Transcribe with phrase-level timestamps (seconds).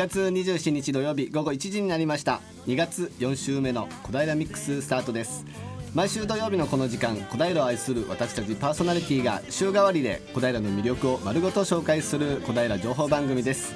[0.00, 2.40] 月27日土曜日午後1時になりました。
[2.66, 5.44] 2月4週目の小平ミックススタートです。
[5.94, 13.74] 毎週土曜日のこの時間小平を愛する私たちパーソナリティが週替わりで小平の魅力を丸ごと紹介する小平情報番組です。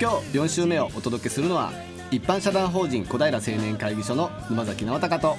[0.00, 1.72] 今日4週目をお届けするのは
[2.10, 5.36] 一般社団法人小平青年会議所の沼崎直隆と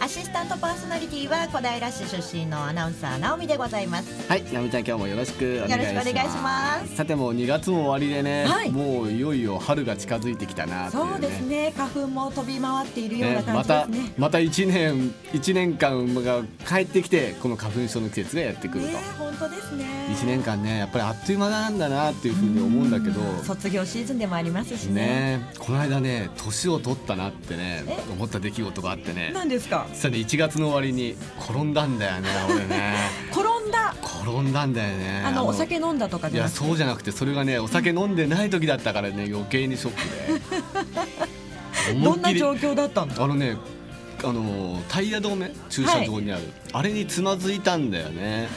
[0.00, 4.28] アシスタントパーソナリティは小平市出身のアナウンサー直美でございます。
[4.28, 5.78] はい直美ちゃん今日もよろしくお願いします。
[5.78, 6.96] よろしくお願いします。
[6.96, 8.70] さてもう2月も終わりでね、はい。
[8.70, 11.10] もういよいよ春が近づいてきたなっていうね。
[11.12, 11.72] そうですね。
[11.76, 14.14] 花粉も飛び回っているような感またじですね。
[14.18, 19.84] また1年一年間が帰ってきてこの花粉症の季節がやってくると、ね本当ですね。
[20.10, 23.20] 1年間ねやっぱりあっという間なんだなっていうふうに思うんだけど。
[23.42, 24.94] 卒業シーズンでもありますしね。
[25.38, 27.98] ねこの間ね年を取ったなってねえ？
[28.12, 29.32] 思った出来事があってね。
[29.34, 29.73] 何ですか？
[29.92, 32.94] 実はね1月の終わりに転んだんだよね 俺ね。
[33.30, 33.94] 転んだ。
[34.22, 35.22] 転んだんだよね。
[35.26, 36.58] あのお酒飲んだとかいやじゃなくて。
[36.66, 40.00] そうじゃなくてそれがねお酒飲んでない時だったからね余計にショック
[41.92, 41.94] で。
[42.02, 43.24] どんな状況だったの？
[43.24, 43.56] あのね
[44.24, 48.48] あのタイヤ止め駐車場にある、あれにつまずいたんだよね。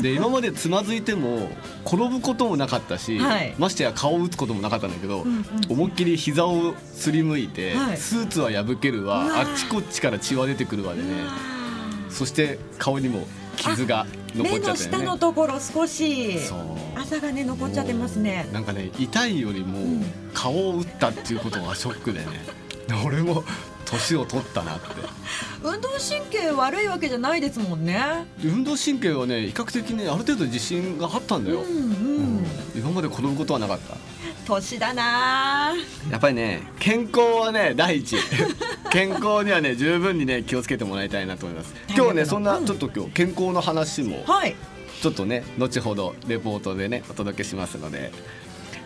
[0.00, 1.48] で 今までつまずいても
[1.84, 3.54] 転ぶこともなかったし、はい。
[3.58, 7.96] ましてや顔を打つこともなかったんだけど、うんうん思いっきり膝をすりむいて、はい。
[7.96, 9.40] スーツは破けるわ。
[9.40, 11.08] あっちこっちから血は出てくるわでね
[12.08, 13.26] そして顔にも
[13.56, 14.90] 傷が残目のっちゃってね。
[14.90, 16.38] 下のところ少し
[16.96, 18.48] 朝がね残っちゃってますね。
[18.52, 20.04] なんかね痛いよりもん。
[20.34, 22.26] 顔を打ったっていうことがショックでね。
[23.04, 23.44] 俺も
[23.90, 24.86] 年を取ったなって。
[25.62, 28.26] 運動神経悪いわけじゃないですもんね。
[28.44, 31.70] 運動神経はね比較的ねある程度自信があったんだよ、うんう
[32.40, 32.46] ん。
[32.74, 33.96] 今まで転ぶことはなかった。
[34.46, 35.74] 年だな。
[36.10, 38.16] やっぱりね健康はね第一。
[38.90, 41.74] 健康にはね十分にね気をつけてもらいたいなと思います。
[41.88, 42.66] 今日はねそんなうん。
[42.66, 44.54] ちょっと今日健康の話もはい。
[45.02, 48.12] ちょっとね後ほどレポートでねお届けしますので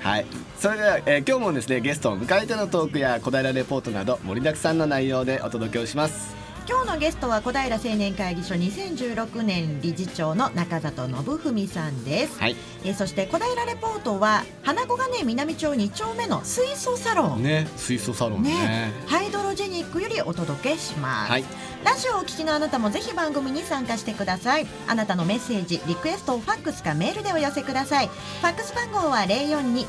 [0.05, 0.27] はい。
[0.59, 6.44] それでは、えー今日もですねゲストを迎えてのトークや小平レポートなど盛りだくさんの内容でお届けをします。
[6.67, 12.57] 今日のゲストは小平青年会議所2016年理事長の中里信文さんです、はい。
[12.85, 17.43] えーそして小平レポートは花子金南町2丁目の水素サロン。
[17.43, 18.51] ね水素サロンね。
[18.51, 18.93] ね。
[19.07, 21.45] ハイドロジェニックよりお届けします、はい。
[21.85, 24.67] ラジオをお聞きのあなたもぜひ番組に参加してください。
[24.87, 28.09] あなたのメッセージリクエストをファックスかメールでお寄せください。
[28.09, 29.19] ファックス番号は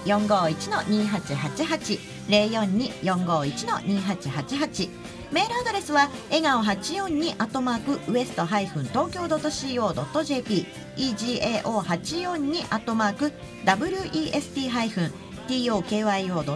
[0.05, 4.89] 042-451-2888 042-451-2888
[5.31, 10.65] メールアドレスは笑顔842アットマークウエストハイフン東京 .co.jp
[10.97, 13.33] egao842 アットマーク
[13.65, 15.11] west ハイフン
[15.47, 16.47] tokyo.co.jp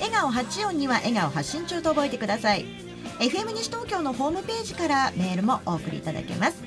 [0.00, 2.66] 笑顔842は笑顔発信中と覚えてください。
[3.18, 6.62] FM 西東京のホームページからメールもお送りいただけます。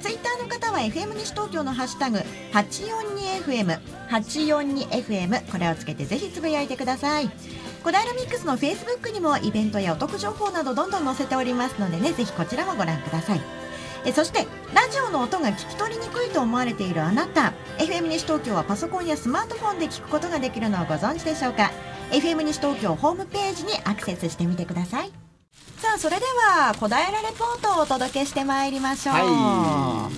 [0.00, 2.18] ツイッターの方は FM 西東京のハッシュタグ
[2.52, 3.78] 842FM
[4.10, 7.30] 842FM これをつけてぜひつぶやいてください。
[7.84, 13.40] 小平ミックスの Facebook にもイベントやお得情報などどんどん載せておりますのでねぜひこちらもご覧ください。
[14.06, 17.52] えそしてラジオの音が聞き取りにくいと思われているあなた。
[17.76, 21.70] FM 西東京はパソコンやスマートフォンで聞くことができるのをご存知でしょうか
[22.10, 25.12] ？FM 西東京ホームページにアクセスしてみてください。
[25.76, 26.24] さあそれで
[26.56, 30.10] は小平レポートをお届けしてまいりましょう、は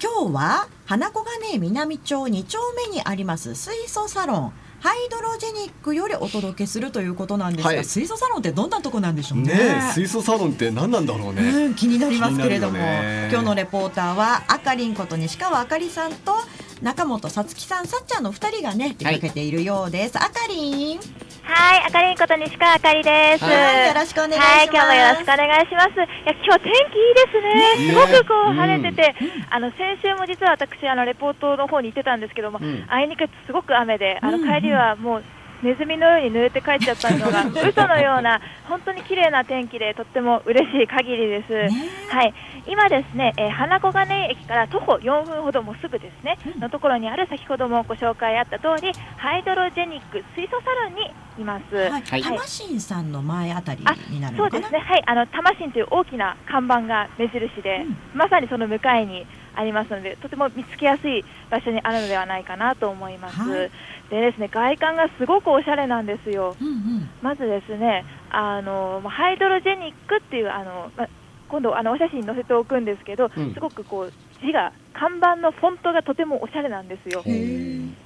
[0.00, 2.58] 今日は花子金南町2丁
[2.88, 7.84] 目にあります水素サロンハイドロジェニックよりお届けするということなんですが、はい。
[7.84, 9.54] 水素サロンってどんなとこなんでしょうね。
[9.54, 9.58] ね
[9.90, 13.28] え水素サロンって何なんだろうね、うん、気になりますけれども、ね。
[13.30, 16.34] 今日のレポーターはあかりんこと西川あかりさんと
[16.82, 20.98] 中本さつきさんさっちゃんの2人がね出かけているようです、あかりん。
[21.44, 23.44] はい、あかりんこと西川あかりです。
[23.44, 24.46] はいよろしくお願いします。
[24.46, 25.90] はい、今日もよろしくお願いします。
[25.90, 27.86] いや、今日天気いいですね。
[27.86, 29.14] ねすごくこううん晴れてて、
[29.50, 32.84] あの先週も実は私あのレポートの方に行ってたんですけども、うん。
[32.88, 35.22] あいにくすごく雨で、あのうん帰りはもう。
[35.62, 41.52] ネズミのように濡れて帰っちゃったのが嘘のような本当に綺麗な天気でとっても嬉しい限りです。
[41.52, 41.70] ね
[42.10, 42.34] はい、
[42.66, 51.76] 今ですね、えー花小金井駅から徒歩4分ほどもうすぐですね、うんのところにある先ほどもご紹介あった通りハイドロジェニック水素サロンにいます。
[51.76, 63.40] はい、はいたましんさんの前あたりになるのかなそうですね、はい、あの多摩神という大きな看板が目印で、うんまさにその向かいにありますので、とても見つけやすい場所にあるのではないかなと思います。
[63.40, 63.70] はい。
[64.10, 66.56] でですね、外観がすごくおしゃれなんですよ。
[66.60, 67.08] うんうん。
[67.22, 71.08] まずですね、あのまあハイドロジェニックっていうあの、まあ
[71.48, 73.54] 今度あのお写真載せておくんですけど、うん。
[73.54, 74.12] すごくこう
[74.44, 77.22] 字が看板のフォントがとてもおしゃれなんですよ。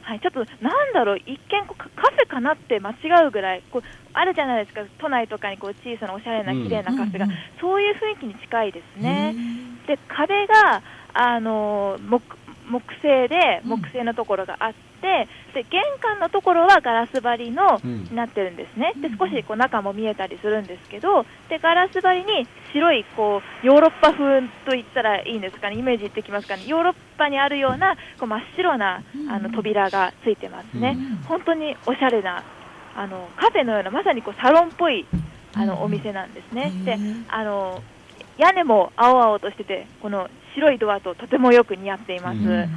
[0.02, 3.82] はい、ちょっとなんだろう、一見こうカカフェかなって間違うぐらい、こう
[4.12, 6.64] あるじゃないですか、都内とかにこう小さなおしゃれなうん。
[6.64, 9.34] 綺麗なカフェが、うんうんそういう雰囲気に近いですね。
[9.87, 10.82] へで壁が
[11.18, 12.36] あの木
[12.68, 13.80] 木製でうん。
[13.80, 18.04] 木製のところがあって、てで玄関のところはガラス張りの、うん。
[18.04, 18.92] になってるんですね。
[18.96, 25.76] で少しこう中も見えたりするんですけどでガラス張りに白いこうヨーロッパ風と言ったらいいんですかね。
[25.76, 26.64] イメージできますかね。
[26.66, 31.16] ヨーロッパにあるようなこう真っ白なあの扉がついてますね、うん。
[31.28, 32.42] 本当におしゃれな
[32.96, 35.06] あのカフェのようなまさにこうサロンっぽい
[35.54, 36.72] あのお店なんですね。
[36.84, 36.98] で
[37.28, 37.82] あの
[38.38, 42.38] 屋根も青々としててこの白いドアととてもよく似合っています。
[42.38, 42.68] うん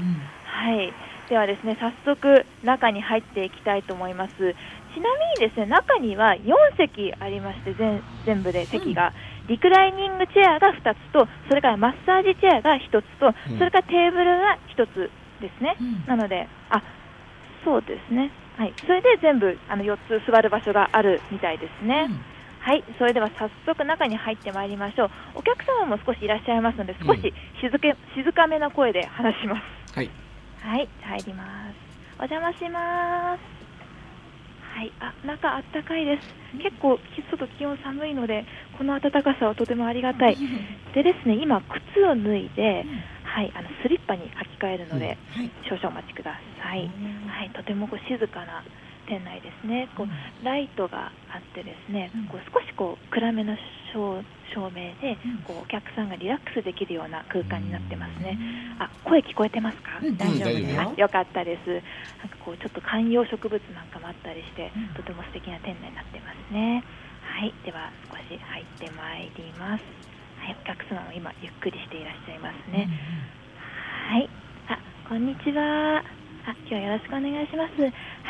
[0.43, 0.91] はい。
[1.29, 4.33] ではですね、早速中に入っていきたいと思います。
[4.35, 4.53] ちな
[5.37, 9.13] みにですね、中には4席ありまして、全全部で席が、
[9.47, 15.77] リクライニングチェアが2つと、それからマッサージチェアが1つと、うんそれからテーブルが1つですね。
[16.07, 16.81] なので、あ、
[17.63, 18.31] そうですね。
[18.57, 18.73] はい。
[18.81, 22.09] それで全部あの4つ座る場所があるみたいですね。
[22.59, 25.09] はい、それでは早速中に入ってまいりましょう。
[25.35, 29.55] お客様も少しいらっしゃいますので、少し静け、静かめな声で話しま
[29.87, 29.95] す。
[29.95, 30.09] はい
[30.61, 31.75] はい、入ります。
[32.19, 33.59] お邪魔します。
[34.75, 36.27] はい、あ、中あったかいです。
[36.61, 38.45] 結構き外気温寒いので、
[38.77, 40.37] この暖かさはとてもありがたい。
[40.93, 42.85] でですね、今靴を脱いで、
[43.23, 45.17] はい、あのスリッパに履き替えるので、
[45.69, 46.89] 少々お待ちください。
[47.27, 48.63] はい、とてもこう静かな
[49.09, 49.89] 店内ですね。
[49.97, 53.57] こうライトがあってですね、こう少しこう暗めの
[53.91, 54.21] 照
[54.53, 58.37] 照明で、こうお客さんがリラックスできるような空間になってますね。
[58.77, 59.97] あ、声聞こえてますか？
[60.01, 61.81] うん大丈夫だうん大丈夫よあよかったです。
[62.21, 66.83] なんかこうちょっと観葉植物なんかもあったりして、うんとても素敵な店内になってますね。
[67.25, 69.83] はい、では少し入ってまいります。
[70.37, 72.87] はい、お客様も今ゆっくりしていらっしゃいますね。
[74.09, 74.29] はい。
[74.69, 76.18] あ、こんにちは。
[76.45, 77.81] あ、今日はよろしくお願いします。
[77.81, 77.87] は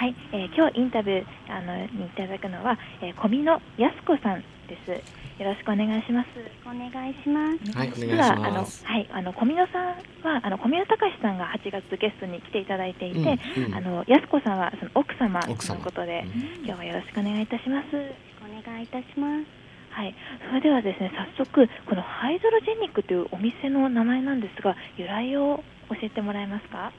[0.07, 4.91] い、えー今日インタビューあのにいただくのは、えー、小見野やす子さんです。
[5.39, 6.27] よろしくお願いします。
[6.65, 7.71] お願いします。
[7.77, 9.85] はいお願いし実はあのますはいあの小見野さん
[10.23, 13.19] はあの小見野隆さんが8月ゲストに来ていただいていて、
[13.57, 17.87] うんうんあのやす子さんはその奥様と奥様のことで、うん今日はよろしくお願いいたします。
[17.95, 19.45] お願いいたします。
[19.91, 20.15] はい、
[20.47, 26.77] それではですね早速このハイドロジェニックというお店の名前なんですが由来を教えてもらえますか？
[26.77, 26.93] はい。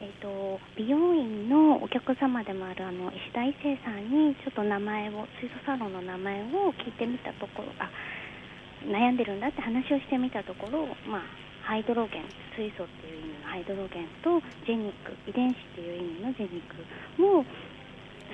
[0.00, 7.90] えっ、と美容院のお客様でもあるあの石田一生さんにちょっと名前を水素サロンの名前を聞いてみたところ、あ
[8.86, 12.24] 悩んでるんだって話をしてみたところ、まあハイドロゲン
[12.56, 17.44] 水素っていう意味のハイドロゲンとジェニック遺伝子っていう意味のジェニックも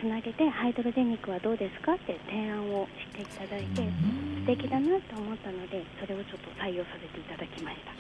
[0.00, 1.94] つなげてハイドロジェニックはどうですか？
[1.94, 7.93] って提案をしていただいて素敵だなと思ったのでそれをちょっと採用させていただきました。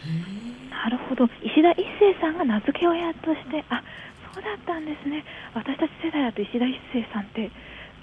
[0.70, 1.28] なるほど。
[1.42, 3.82] 石田一生さんが名付け親としてあ
[4.34, 5.24] そうだったんですね。
[5.54, 7.50] 私たち世代だと石田一生さんって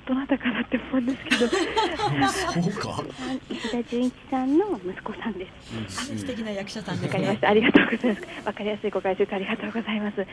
[0.07, 3.03] どなたかなって思うんですけどそうか
[3.49, 5.47] 石田純一さんの息子さんで
[5.87, 6.17] す。
[6.17, 7.49] 素敵な役者さんですねわかりました。
[7.49, 8.27] ありがとうございます。
[8.47, 10.15] わかりやすいご解説ありがとうございます。
[10.15, 10.25] そう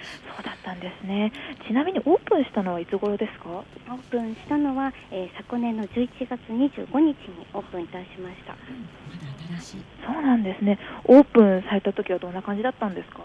[0.42, 1.32] だったんですね。
[1.66, 3.48] ちなみにオープンしたのはいつ頃ですか？
[3.50, 7.16] オープンしたのは、えー昨年の11月25日に
[7.52, 8.52] オープンいたしました。
[8.52, 10.78] まだ新しいそうなんですね。
[11.04, 13.20] オープンされた時はどんな感じだったんですか？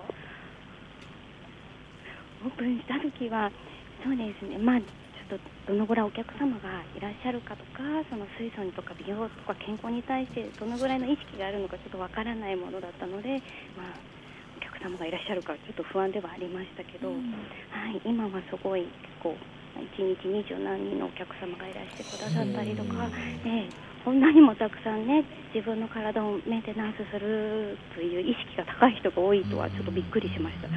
[2.45, 3.49] オープンした時は
[4.03, 4.57] そうですね。
[4.57, 4.81] まあ
[5.39, 13.41] とどのぐらいお客様がいらっしゃるかとか、その水素にとか美容とか健康に対してどのぐらいの意識があるのかちょっとわからないものだったので、
[13.77, 13.97] まあ
[14.57, 19.35] お客様がいらっしゃるかちょっと不安ではありましたけど、はい今はすごい結構
[19.75, 23.09] 1日二十何人のお客様がいらしてくださったりとか、
[23.45, 25.23] ええこんなにもたくさんね
[25.55, 30.67] 自分の体をメンテナンスするという意識が高い人が多いとはちょっとびっくりしました。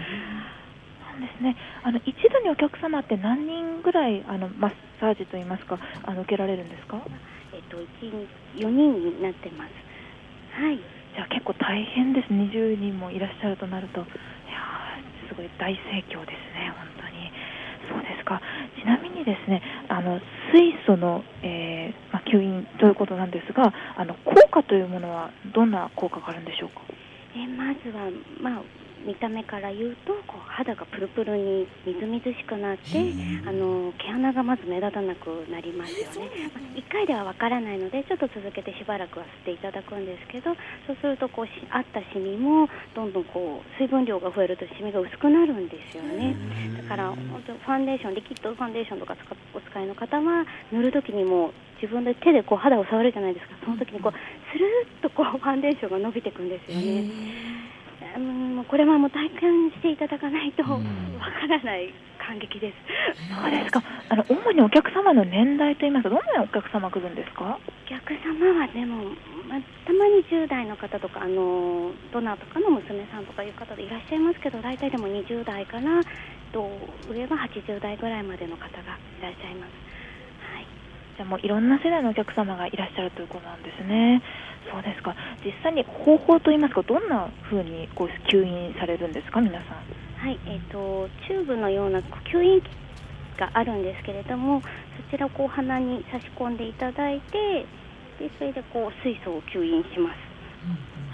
[1.21, 1.57] ですね。
[1.83, 7.01] あの一度にお客様って何人ぐらいあのマッサージといいますかあの受けられるんですか？
[7.55, 9.73] えっと一日4人になってます。
[10.61, 10.77] はい。
[10.77, 12.29] じゃあ結構大変です。
[12.33, 16.73] 20人もいらっしゃるとなると、いやーすごい大盛況ですね。
[16.77, 17.33] 本当に。
[17.89, 18.41] そうですか。
[18.79, 20.21] ちなみにですね、あの
[20.53, 26.83] 水素の、えーまあ、吸引ということなんですが、あの効果というものはどんな効果があるんでしょうか？
[27.37, 28.63] えまずはまあ
[29.07, 32.99] 見た目から言うとこう肌がプルプルにみずみずしくなって
[33.47, 40.55] あの毛穴がまず目立たなくなりますよね、まあ、1回ではわからないのでちょっと続けてしばらくは吸っていただくんですけど
[40.87, 46.35] そうするとこうしあったシミもどんどんこう水分量が増えるとシミが薄くなるんですよね。
[46.77, 49.17] だから本当ファンデーションリキッドファンデーションとか
[49.55, 54.13] お使いの方は塗るときにも自分で手でこう肌を触るじゃないですかその時にこう
[54.53, 57.05] スルーッとこうファンデーションが伸びていくんですよね、
[58.17, 62.77] うんこれはもう体感していただかないとわからない感激です。
[63.43, 63.83] そうですか。
[64.09, 67.59] あの主にお客様の年代といいますか、どんなお客様来るんですか？
[67.67, 69.05] お客様はでも、
[69.49, 76.03] まあ、たまに10代の方とかあのドナーとかの娘さんとかいう方でいらっしゃいますけど大体でも20代から
[76.53, 76.67] と
[77.09, 79.86] 上は80代ぐらいまでの方がいらっしゃいます。
[81.17, 84.23] はいじゃあもういろんな世代のお客様がいらっしゃるということなんですね。
[84.71, 85.15] そうですか。
[85.45, 89.81] 実際に方法といいますか、どんな風にこう吸引されるんですか、皆さん。
[90.21, 92.65] はい、えっ、とチューブのような吸引器
[93.39, 97.65] があるんですけれども、そちらをこう鼻に差し込んでいただいて、
[98.19, 100.19] でそれでこう水素を吸引します。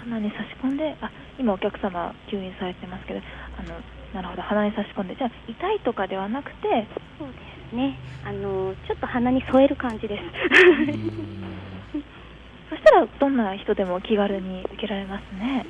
[0.03, 3.21] 鼻に差し込んで、あ、今お客様吸引されてますけど、
[3.57, 3.79] あの
[4.13, 6.87] なるほど鼻に差し込んで、じゃあ痛いとかではなくて、
[7.19, 7.97] そうですね。
[8.25, 10.23] あのちょっと鼻に添える感じです。
[12.69, 15.65] そしたらどんな人でも気軽に受けられますね。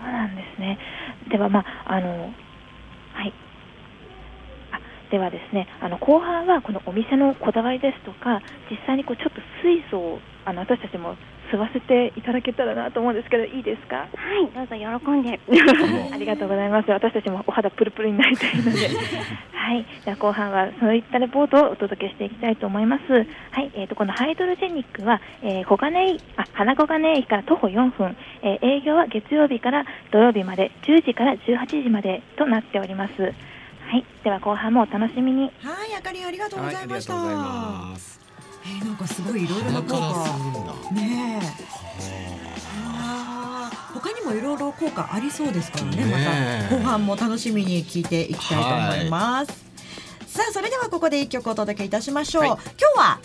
[0.00, 0.78] そうなんですね。
[1.30, 2.32] ではまああの
[3.14, 3.32] はい。
[4.72, 4.80] あ
[5.10, 11.16] ではですね、あの後半はこのお店のこだわりですとか、実際にこうちょっと水素をあの私たちも
[11.54, 13.96] 吸わせていただけたらなと思うんですけど、いいですか？
[13.96, 14.06] は
[14.42, 15.38] い、どうぞ喜んで。
[16.12, 16.90] ありがとうございます。
[16.90, 18.70] 私たちもお肌プルプルになりたいので。
[19.54, 19.86] はい。
[20.04, 23.12] では後半はそういったレポートをお届けしていきたいと思います。
[23.52, 23.70] はい。
[23.74, 33.22] えっ、と、このハイドロジェニックは、えー、小金井、あ、花小金井駅から徒歩4分、えー営業は月曜日から土曜日まで、10時から18時までとなっております。
[33.22, 33.28] は
[33.96, 34.04] い。
[34.22, 35.44] では後半もお楽しみに。
[35.62, 38.23] はい、あかりありがとうごはい、あざいました。
[38.64, 40.94] えーなんかすごいいろいろな効果。
[40.94, 41.40] ね
[43.94, 46.04] 他にもいろいろ効果ありそうですからね。
[46.04, 49.64] また後半も楽しみに聞いていきたいと思います。
[50.26, 52.42] さあ、それではここで一曲お届けいたしましょう。
[52.42, 52.58] はい今
[52.94, 53.20] 日は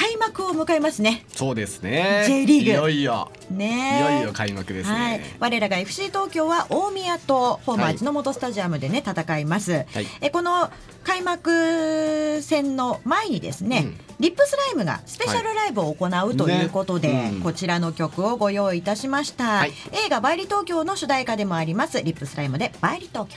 [0.00, 1.26] 開幕を迎えますね。
[1.28, 2.24] そうですね。
[2.26, 2.70] J リーグ。
[2.70, 3.98] いよいよ、ね。
[3.98, 5.18] えいよいよ開幕ですはい。
[5.18, 9.72] ね。、我らが FC 東京は大宮とホーム味の素スタジアムでね戦います。
[9.72, 10.06] はい。
[10.22, 10.70] えこの
[11.04, 13.98] 開幕戦の前にですね、うん。
[14.20, 17.40] リップスライムがスペシャルライブを行うということで、ねうん。
[17.42, 19.72] こちらの曲をご用意いたしました、はい。
[20.06, 23.36] 映画「バイリ東京」の主題歌でもありますリップスライムで「バイリ東京」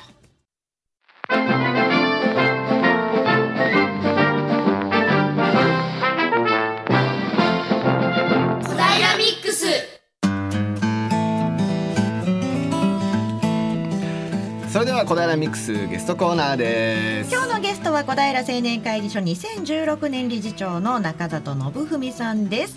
[14.83, 17.33] れでは小平ミックスゲストコーナーです。
[17.33, 22.75] 今日のゲストは小平青年会議所2016年理事長の中里信文さんです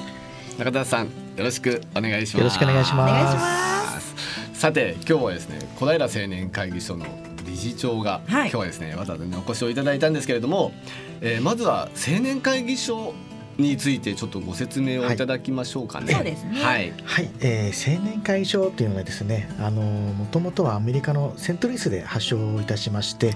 [0.57, 2.39] 中田さん、よろしくお願いします。
[2.39, 4.15] よろしくお願いします
[4.55, 7.05] さて今日はですね小平青年会議所の
[7.45, 10.73] 理事長が、はい今日はですねわざわざねお越しをいただいたんですけれども、
[11.21, 13.15] えーまずは青年会議所
[13.59, 16.13] についてちょっとご説明をいただきましょうかね。
[16.13, 16.93] そうですねはい。
[17.05, 23.35] はい、えー青年会議所というのはですね、あのもともとはアメリカのセントルイスで発祥いたしまして、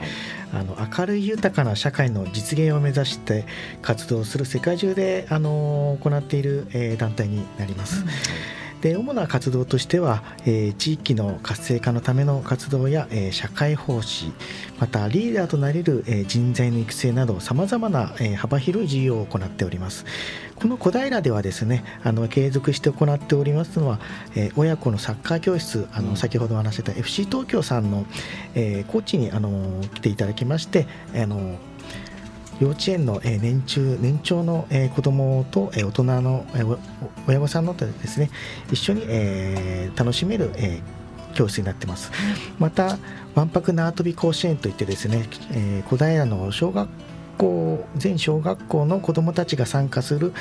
[0.52, 3.46] あの明るい豊かな社会の実現を目指して
[3.82, 8.04] 活動する世界中であの行っている、えー団体になります。
[8.80, 14.32] で主な活動としては、えー地域の活性化のための活動や、えー社会奉仕
[14.78, 20.04] またリーダーとなれる、えー人材の育成などさまざまな、えー幅広い事業を行っております。
[20.56, 23.98] この小平ではですねあの継続して行っておりますのは、
[24.34, 26.16] えー親子のサッカー教室あの、うん。
[26.16, 28.06] 先ほど話してた FC 東京さんの、
[28.54, 31.58] えーコーチにあの来ていただきましてあの
[32.60, 36.44] 幼稚園の、年中年長の、えー子供と、大人の、
[37.26, 38.30] 親御さんのとですね
[38.70, 39.06] 一緒に、
[39.96, 40.50] 楽しめる、
[41.32, 42.12] 教室になってます。
[42.58, 42.98] また
[43.34, 45.26] わんぱく縄跳び甲子園といってですね、
[45.88, 46.88] 小平の小学
[47.38, 50.34] 校全小学校の子どもたちが参加する、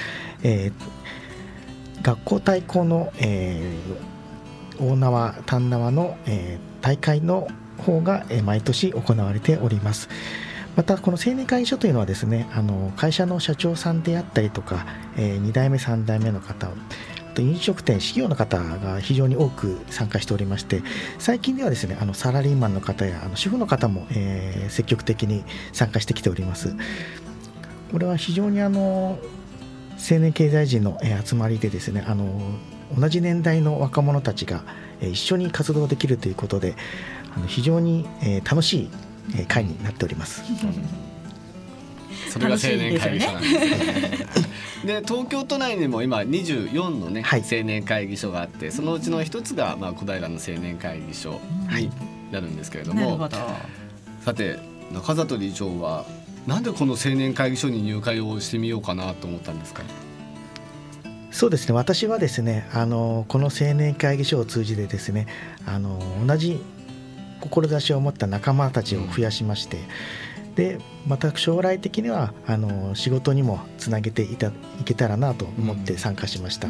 [2.02, 3.14] 学校対抗の、
[4.78, 6.18] 大縄単縄の、
[6.82, 7.48] 大会の
[7.78, 10.10] 方が、毎年行われております。
[10.80, 14.86] またこの青年会議所というのはですねあの会社の社長さんであったりとか、
[15.18, 16.72] え2代目3代目の方あ
[17.34, 20.82] と飲食店事業の方が非常に多く参加しておりまして
[21.18, 25.44] 最近ではですねあのサラリーマンの方やあの主婦の方も、えー積極的に
[25.74, 26.74] 参加してきております。
[27.92, 29.20] これは非常にあの
[29.98, 32.40] 青年経済人の、えー集まりでですねあの
[32.98, 34.64] 同じ年代の若者たちが、
[35.02, 36.76] えー一緒に活動できるということで
[37.36, 38.90] あの非常に、えー楽しい、
[39.36, 40.44] えー会になっております。
[42.30, 44.28] それが青年会議所なんですね。
[44.86, 51.40] で東京都内にも今24のね、はい青年会議所があってそのうちの一つが、まあ、小平の青年会議所
[51.78, 51.90] に
[52.32, 53.38] なるんですけれども、なるほど
[54.24, 54.58] さて
[54.92, 56.06] 中里理事長は
[56.48, 59.84] なんでこの青年会議所に入会をしてみようかなと思ったんですか？
[61.32, 65.28] そうですね私はですねあのこの青年会議所を通じてですね
[65.66, 66.62] あの同じ
[67.42, 69.78] 志を持った仲間たちを増やしまして、
[70.56, 74.52] でまた将来的にはあの仕事にもつなげていたい
[74.84, 76.68] けたらなと思って参加しました、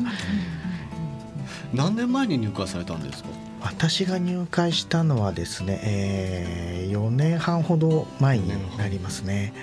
[1.73, 3.29] 何年前に入会されたんですか？
[3.61, 8.47] 私が入会したのはですね、えー、4年半ほど前に
[8.77, 9.53] なりますね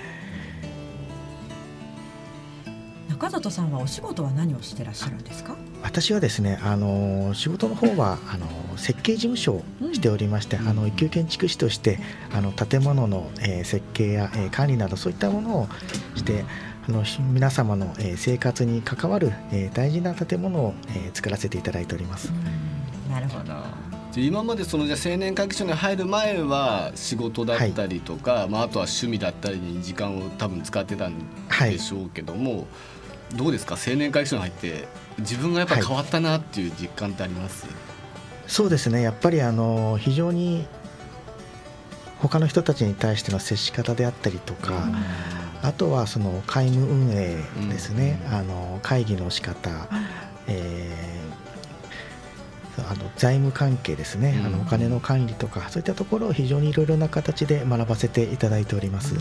[3.17, 5.55] 中里さんはお仕事は何をしてらっしゃるんですか？
[5.81, 8.47] 私はですねあの仕事の方はあの
[8.77, 10.67] 設計事務所をしておりまして、うん。
[10.67, 11.99] あの一級建築士として
[12.31, 15.67] あの建物の、えー設計や、えー管理などそういったものを
[16.15, 16.45] して
[16.87, 22.31] あのし皆様の、えー生活に関わる、えー大事な建物を、えー作らせていただいております。
[23.09, 23.53] なるほど。
[24.13, 31.13] で今までそのじゃあ青年会議所に入る前は仕事だったりとか、まあ、あとは趣味だったりに時間を多分使ってたん
[31.59, 32.67] でしょうけども、
[33.35, 33.75] どうですか？
[33.75, 34.87] 青年会議所に入って
[35.19, 37.67] 自分がやっぱり変わったなっていう実感ってあります、
[38.47, 39.01] そうですね。
[39.01, 40.65] やっぱりあの非常に
[42.19, 44.89] 他の人たちに対しての接し方であったりとか、
[45.61, 47.37] あとはその会務運営
[47.69, 49.87] ですね、あの会議の仕方、
[50.47, 51.27] えー
[52.79, 54.45] あの財務関係ですね、うん。
[54.45, 59.15] あのお金の管理とかそういったところを非常にいろいろな形で学ばせていただいております。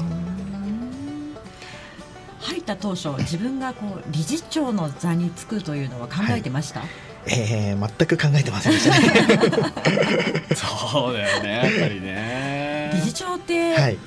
[2.47, 6.83] 入った当初自分がこう理事長の座につくというのは考えてました、
[7.27, 9.73] えー全く考えてませんでしたね。
[10.55, 12.91] そうだよねやっぱりね。
[12.95, 13.99] 理事長っはてい、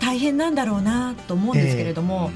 [0.00, 2.30] 大変なんだろうなと思うんですけれども、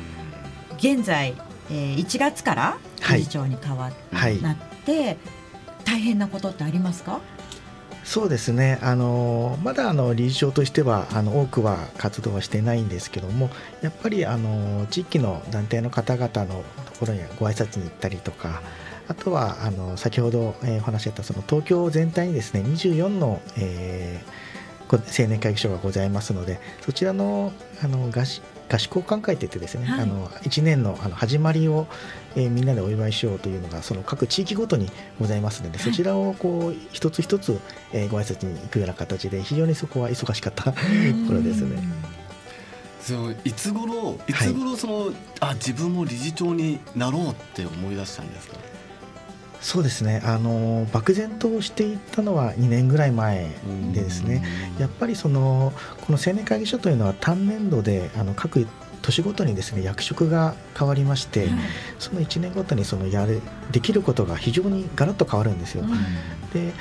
[0.78, 1.35] 現在、
[1.71, 2.76] えー1月から
[3.12, 5.19] 理事長に変わっはい、なって、
[5.85, 7.21] 大変なことってありますか？
[8.07, 13.51] そうですね、あのまだあの理事長としてはあの多くは活動はしてないんですけども
[13.83, 18.63] やっぱりあの地域の団体の方々のところにご挨拶に行ったりとか
[19.09, 24.47] あとはあの先ほど、えーお話しあったその東京全体にですね24の、えー
[24.87, 30.01] こ青年会議所がございますのでそちらのあの合宿合宿交換会といってですね、はい。
[30.01, 31.87] あの1年のあの始まりを、
[32.37, 37.59] えーみんなでお祝いしようというのがその各地域ごとにございますので、そちらをこう一つ一つ、
[37.93, 40.78] えーご挨拶に行くような形で非常にそこは忙しかったとこ
[41.33, 41.83] ろですね。
[43.01, 44.33] そういつ頃い。
[44.33, 48.57] つ頃その、あ自分も理事長になろうって思い出したんですか？
[49.61, 50.22] そうですね。
[50.25, 53.49] あの漠然としていったのは2年ぐらい前
[53.92, 54.44] でですね。
[54.79, 55.72] やっぱりその
[56.07, 58.66] この青年会議所というのは単年度であの各
[59.07, 61.49] 年ごとにですね役職が変わりまして、
[61.99, 63.40] その1年ごとにそのやる
[63.71, 65.85] できることが非常にガラッと変わるんですよ。
[66.53, 66.73] で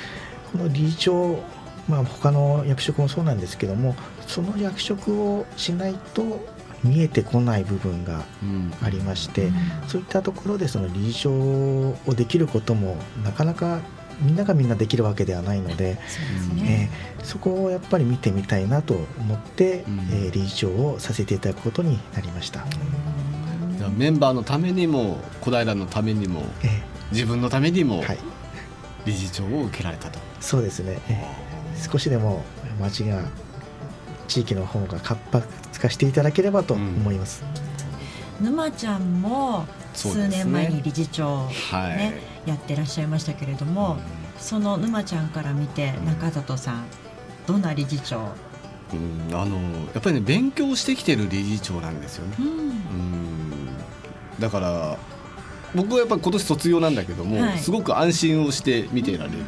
[0.52, 1.42] この理事長
[1.88, 3.94] まあ他の役職もそうなんですけども
[4.26, 6.44] その役職をしないと
[6.82, 8.72] 見えてこない部分がうん。
[8.82, 9.50] ありまして、
[9.88, 13.80] そういったところでその理事長をできることもなかなか
[14.20, 15.98] みんながみんなできるわけではないので、
[16.48, 19.98] そね、えーそこをやっぱり見てみたいなと思って、うん。
[20.12, 22.64] えー理事長をさせていただくことになりました。
[23.78, 28.18] じゃあメンバーのためにも小平のためにもえ自分のためにもーはい、
[29.04, 32.42] 理事長を受けられたと、そうですね、えー少しでも
[32.80, 33.22] 町が
[34.28, 37.44] 地域の方が活発化していただければと思います。
[38.40, 43.98] 沼ちゃんも数年前に理事長をはい、ねやってらっしゃいましたけれども、
[44.38, 46.84] その沼ちゃんから見て中里さん
[47.46, 48.32] どんな理事長、
[48.92, 49.56] うん、あの
[49.94, 52.36] やっぱりね勉強してきてる理事長なんですよね。
[52.38, 52.46] うん。
[52.48, 52.74] うん。
[54.38, 54.98] だから
[55.74, 57.58] 僕はやっぱり今年卒業なんだけども、はい。
[57.58, 59.38] すごく安心をして見てられる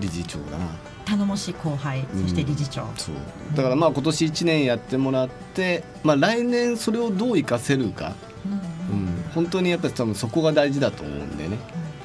[0.00, 0.66] 理事長だな。
[1.04, 3.14] 頼もしい後輩そして理事長、そう。
[3.54, 8.14] だからまあ今年1年やってもらって、まあ、来年それをどう活かせるか、
[8.46, 8.52] うん。
[8.52, 11.58] うん、本当にやっぱり多分そこが大事だと思うんでね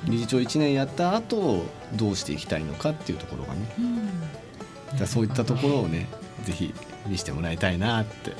[0.07, 3.73] 理事長1年やった後どうしていきたいのかっていうところがね。
[3.79, 4.97] うん。
[4.97, 6.07] だそういったところをね
[6.43, 6.73] ぜひ
[7.07, 8.33] 見せてもらいたいなって。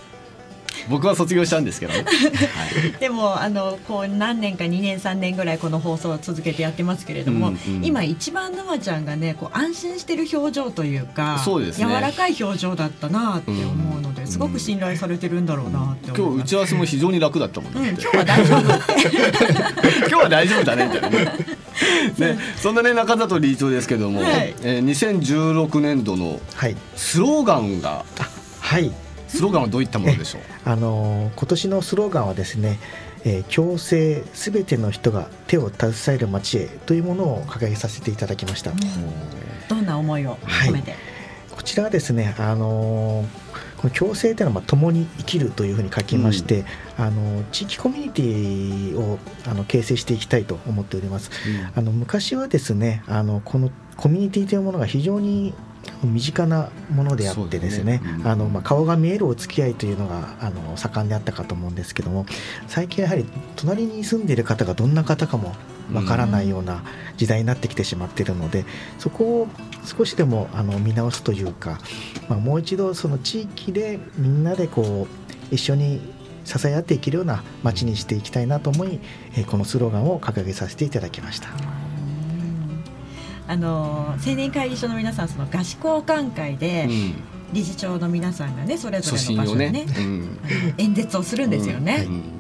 [0.89, 11.86] 僕は卒業したんですけどね、 はい、でもあのこう何年か2年3年ぐらいこの放送を続けてやってますけれども、うんうん今一番沼ちゃんがねこう安心してる表情というかそうですね。
[11.86, 16.43] 柔らかい表情だったなって思うので、うんすごく信頼されてるんだろうなって今日打。
[16.43, 18.60] ち合わせも非常に楽だったもんね、うん、今日は大丈夫。
[19.99, 21.32] 今日は大丈夫だねみたいな
[22.17, 24.53] ねねそんなね中里理事長ですけども、はい。
[24.63, 28.03] えー2016年度のはい、スローガンが
[28.59, 28.91] はい。
[29.27, 30.41] スローガンはどういったものでしょう？
[30.65, 32.79] あのー今年のスローガンはですね、
[33.25, 38.71] えー共生すべての人が手を携える街へというものを掲げさせていただきました。
[39.67, 40.95] どんな思いを込めて、
[41.51, 43.46] こちらはですね、あのー
[43.77, 46.65] この共生というのはまあ共に生きるというふうに書きまして、
[46.97, 51.31] あのー地域コミュニティをあの形成していきたいと思っております。
[51.75, 55.53] あの昔はですねあのこのコミュニティというものが非常に
[56.03, 62.25] 身近なものであってですねあの、まあ、顔が見えるお付き合いというのがあの盛んであったかと思うんですけども
[62.67, 65.55] 最近やはり隣に住んでいる方がどんな方かも
[65.93, 66.84] わからないような
[67.17, 68.65] 時代になってきてしまっているので、
[69.00, 69.47] そこを
[69.86, 71.80] 少しでもあの見直すというか、
[72.30, 75.08] まあ、もう一度その地域でみんなでこ
[75.52, 76.02] う一緒に
[76.43, 79.00] 支え合っていけるような街にしていきたいなと思い、
[79.36, 81.50] えーこのスローガンを掲げさせていただきました。
[83.50, 87.38] あの青年会議所の皆さんその合宿交換会でうん。
[87.54, 89.93] 理事長の皆さんがねそれぞ初れの場所でねね。
[89.97, 90.39] うん。
[90.78, 92.37] 演説をするんですよね、うん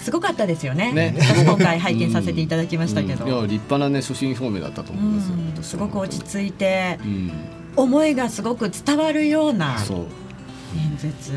[0.00, 0.92] すごかったですよね。
[0.92, 1.14] ね。
[1.18, 3.30] 私今回拝見させていただきましたけど、うん。
[3.30, 5.36] いや立派なね初心表明だったと思いますよ。
[5.62, 7.32] すごく落ち着いてうん。
[7.76, 11.32] 思いがすごく伝わるような演説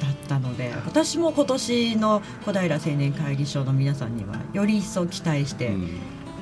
[0.00, 5.88] だったので私も今年の小平青年会議所の皆さんにはより一層期待してうん。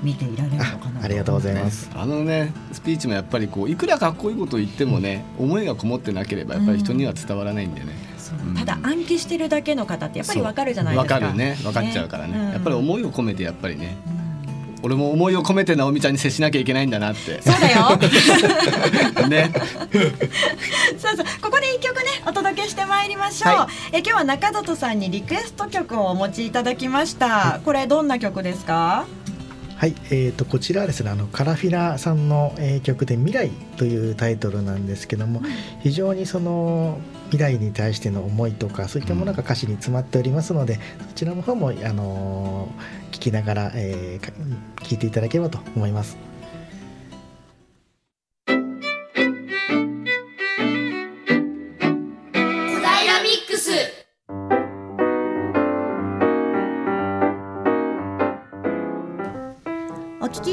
[0.03, 1.91] 見ていられるのかなありがとうございます。
[1.95, 7.89] あのねスピーチもやっぱりこういくらかっこいいこと言ってもね思いがこもってなければやっぱり人には伝わらないんでね、
[8.59, 11.15] ただ暗記してるだけの方ってやっぱりわかるじゃないですか。
[11.15, 11.57] わかるね。
[11.63, 12.39] 分かっちゃうからね。
[12.39, 12.51] うん。
[12.53, 13.97] やっぱり思いを込めてやっぱりね。
[14.15, 14.21] うん
[14.83, 17.43] 俺も思いを込めて直美ちゃんに接しなきゃいけないんだなって。
[17.43, 17.99] そうだよ。
[19.29, 19.53] ね。
[20.99, 21.27] そうそう。
[21.43, 29.07] ここで一曲ねお届けしてまいりましょう、はえ今日は中里さんにリクエスト曲をお持ちいただきました、これどんな曲ですか？
[29.77, 35.43] はい、えー、とこちらはですねあのカラフィラさんの、えー曲で「未来」というタイトルなんですけども
[35.83, 36.99] 非常にその
[37.31, 42.69] 未来に対しての思いとかそういったものが歌詞に詰まっておりますので、そちらの方も、あの
[43.13, 44.33] 聞きながら、えー
[44.83, 46.30] 聞いていただければと思います。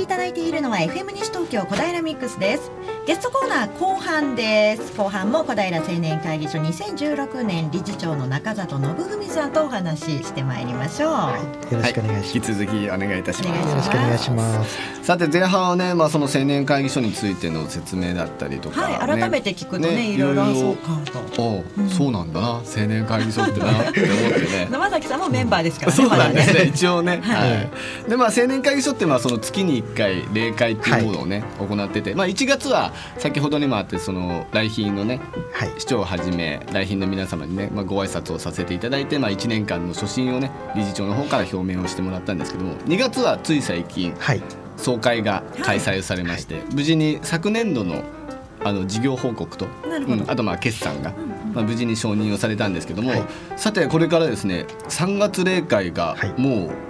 [0.08, 2.72] いただいているのは FM 西東京小平ミックスです。
[3.06, 4.98] ゲストコーナー後半です。
[4.98, 13.70] 後半も小平青年会議所2016年理事長の中里信文さんとお話ししてまいりましょう、よろしくお願いし引き続きお願いいたします。
[13.70, 15.04] よろしくお願いします。
[15.04, 20.54] さて前半はね、まあ、その青年会議所についての説明だったりとか、はい、改めて聞くとねねいろいろ。
[20.54, 21.02] そうか。
[21.34, 21.90] とおう、うん。
[21.90, 22.48] そうなんだな。
[22.48, 24.68] 青年会議所ってなって思ってね。
[24.72, 26.60] 生崎さんもメンバーですからね、そうまだなんですね。
[26.62, 27.52] ね一応ね、はい。
[27.52, 27.70] はい。
[28.10, 35.20] でまあ青年会議所ってまあその月に1回例会っていうものをね、行ってて、まあ、1月は先ほどにもあってその来賓のね
[35.52, 44.42] はい、市長をはじめ来賓の皆様にね、まあ、ご挨拶をさせていただいて、まあ、1年間の初心をね理事長の方から表明をしてもらったんですけども2月はつい最近はい、
[44.78, 48.04] 総会が開催されまして、無事に昨年度の
[48.64, 51.14] あの事業報告と、うんあとまあ決算が、
[51.54, 53.24] まあ、無事に承認をされたんですけども、はい。
[53.56, 56.34] さてこれからですね3月例会がはい。
[56.38, 56.87] もう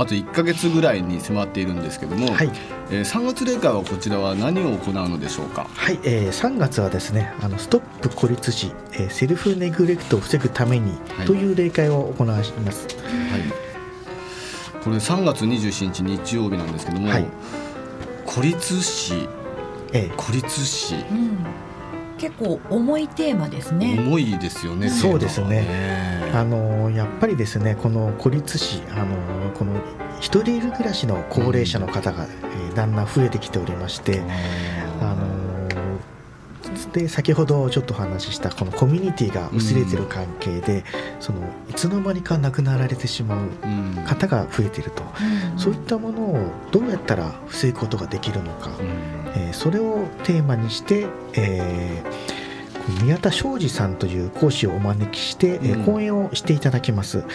[0.00, 2.50] あと1か月ぐらいに迫っているんですけども、はい、
[2.90, 5.66] えー3月例会はこちらは何を行うのでしょうか？
[5.74, 11.26] はい、えー、3月はですね、あのストップ孤立死、えーセルフネグレクトを防ぐためにはい。
[11.26, 12.50] という例会を行います。
[12.52, 12.70] はい、
[14.82, 17.26] これ3月27日日曜日なんですけども、はい。
[18.26, 19.28] 孤立死。
[19.92, 20.94] えー孤立死。
[20.94, 21.38] うん、
[22.20, 23.96] 結構重いテーマですね。
[23.98, 24.90] 重いですよね。
[24.90, 26.30] そうですね。
[26.34, 29.72] あのーやっぱりですねこの孤立死あのーこの
[30.20, 34.20] 一人暮らしの高齢者の方が、えーだんだん増えてきておりまして、
[35.00, 35.40] あのー
[36.92, 40.84] で先ほどちょっとお話ししたこのコミュニティが薄れてる関係で、
[41.20, 44.04] そのいつの間にか亡くなられてしまううん。
[44.06, 45.58] 方が増えていると、うん。
[45.58, 46.38] そういったものを
[46.70, 52.40] どうやったら防ぐことができるのか、うんえーそれをテーマにして、えー
[53.04, 55.84] 宮田昌司さんという講師をお招きして、えーうん。
[55.84, 57.18] 講演をしていただきます。
[57.18, 57.26] はい。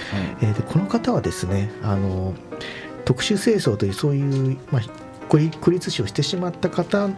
[0.42, 2.34] えーでこの方はですねあの
[3.06, 4.82] 特殊清掃というそういう、まあ、
[5.30, 5.38] 孤
[5.72, 7.10] 立死をしてしまった方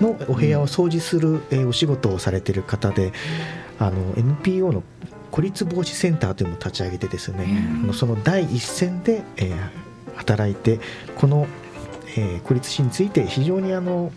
[0.00, 3.12] のお部屋を掃除する、えーお仕事をされている方で、
[3.78, 4.82] あの NPO の
[5.30, 7.46] 孤立防止センターというのを立ち上げてですね、
[7.86, 7.94] うん。
[7.94, 10.80] その第一線で、えー働いて
[11.16, 11.46] この、
[12.18, 14.10] えー孤立死について非常にあの、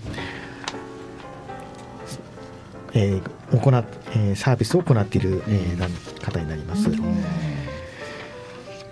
[2.93, 3.85] えー行っ
[4.15, 5.87] えーサービスを行っている、えーな
[6.21, 6.89] 方になります。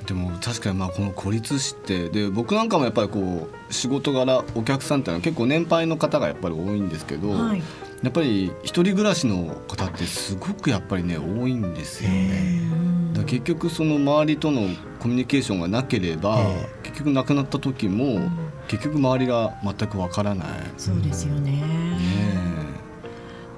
[0.06, 7.62] でも確かにまあこの孤立死ってで僕なんかもやっぱりこう仕事柄お客さんってのは結構年配の方がやっぱり多いんですけど、はい。
[8.02, 12.62] やっぱり一人暮らしの方ってすごくやっぱりね多いんですよね。
[13.14, 14.62] だ結局その周りとの
[15.00, 18.20] コミュニケーションがなければ、え結局亡くなった時も、
[18.70, 20.48] 結局周りが全くわからない。
[20.78, 21.52] そうですよね。
[21.52, 22.49] ね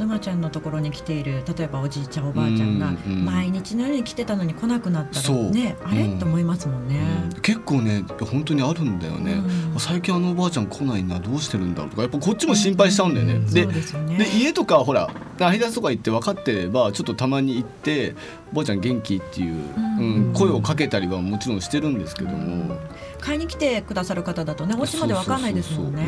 [0.01, 6.99] でまあちゃんのところに来ている例えばおじいちゃんおばあちゃんが毎日のように来てたのに来なくなったらそうねあれ、うんと思いますもんね。
[7.25, 13.73] うん結構ね本当にあるんだよね、うん最近あのおばあちゃん来ないなどうしてるんだろうとかやっぱこっちも心配しちゃうんだよね、うんでね
[14.17, 15.09] で家とかほら
[15.39, 18.15] 配達とか行って分かってればちょっとたまに行って
[18.51, 22.75] 「おばあちゃん元気?」っていう、うんうん声をかけたりはもちろんしてるんですけども、
[23.19, 26.01] 買いに来てくださる方だとねお家までわかんないですもんね。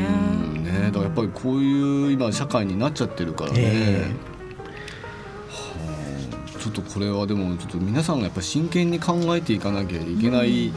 [0.64, 3.83] ねだからやっぱりこういう今社会になっちゃってるからね、えはあ
[6.60, 10.72] ちょっとこれはでもちょっと皆さんがやっぱ真剣に考えていかなきゃいけない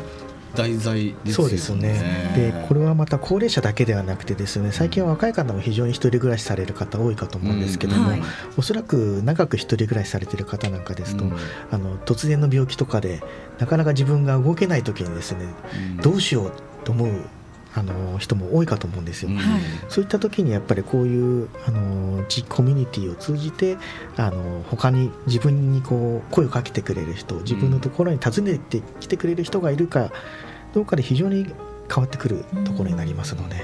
[0.56, 1.32] 題材ですよね。
[1.32, 2.32] そうですね。
[2.34, 8.22] でこれはまた高齢者だけではなくてですね最近は若い方も非常に一人暮らしされる方多いかと思うんですけども、はい
[8.56, 11.36] おそらく長く一人暮らしされている方なんかですと、うん。
[11.70, 13.22] あの突然の病気とかで
[13.58, 15.96] なかなか自分が動けない時にですねうん。
[15.98, 16.52] どうしよう
[16.84, 17.10] と思う
[17.78, 19.30] あの人も多いかと思うんですよ。
[19.90, 23.76] そういった時にやっぱりこういうあの地コミュニティを通じて
[24.16, 30.10] あの他に自分にこう声をかけてくれる人自分のところに訪ねてきてくれる人がいるか
[30.72, 31.44] どうかで非常に
[31.88, 33.56] 変わってくるところになりますので、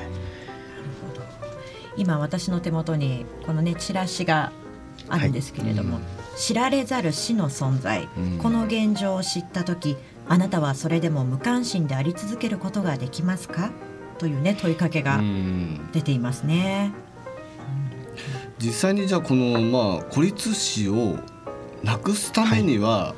[1.96, 4.52] 今私の手元にこのねチラシが
[5.08, 6.02] あるんですけれども、はい。
[6.36, 8.38] 知られざる死の存在、うん。
[8.38, 9.96] この現状を知った時
[10.28, 13.70] あなたはそれでも無関心であり続けることができますか？
[14.22, 15.90] というね問いかけがうん。
[15.90, 16.92] 出ていますね。
[18.60, 21.18] 実際にじゃあこのまあ孤立死を
[21.82, 23.16] なくすためには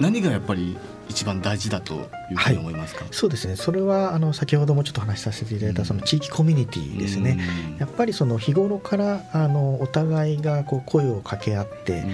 [0.00, 0.76] 何がやっぱり
[1.08, 1.98] 一番大事だとい
[2.34, 3.54] うふうに思いますか、そうですね。
[3.54, 7.38] それはあの先ほどもちょっと話しさせていただいたその地域コミュニティですね、
[7.78, 12.04] やっぱりその日頃からあのお互いがこう声を掛け合って、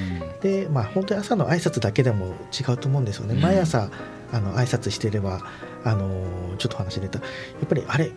[0.43, 3.41] でまあ本当に朝の挨拶だけでも違うと思うんですよね、うん。
[3.41, 3.91] 毎朝
[4.33, 5.41] あの挨拶してれば
[5.85, 6.09] あの
[6.59, 7.19] ちょっと話出た。
[7.19, 7.25] や
[7.65, 8.11] っぱりあれ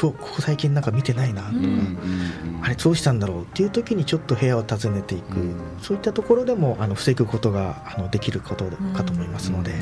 [0.00, 5.60] 今日ここ最近なんか見てないなとか、うんうんうんあれどうしたんだろうっていう時にちょっと部屋を訪ねていく、うん。
[5.80, 8.64] そういったところでもあの防ぐことがあのできること
[8.96, 9.74] かと思いますので、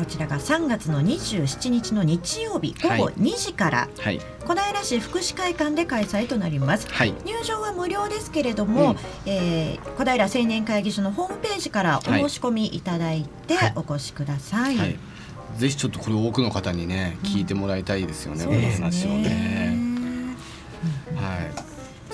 [0.00, 6.88] こちらが3月の27日の日曜日午後はい2時からはい小平市福祉会館で開催となります。
[6.88, 14.78] はい入場は無料ですけれども、うんえー小平青年会議所のホームページからお申し込みいただいてはいお越しください。
[14.78, 14.98] はい
[15.58, 19.18] ぜひちょっとこれ多くの方にね聞いてもらいたいですよね、そうこのです話をね。
[19.18, 20.36] ね。
[21.16, 21.50] はい。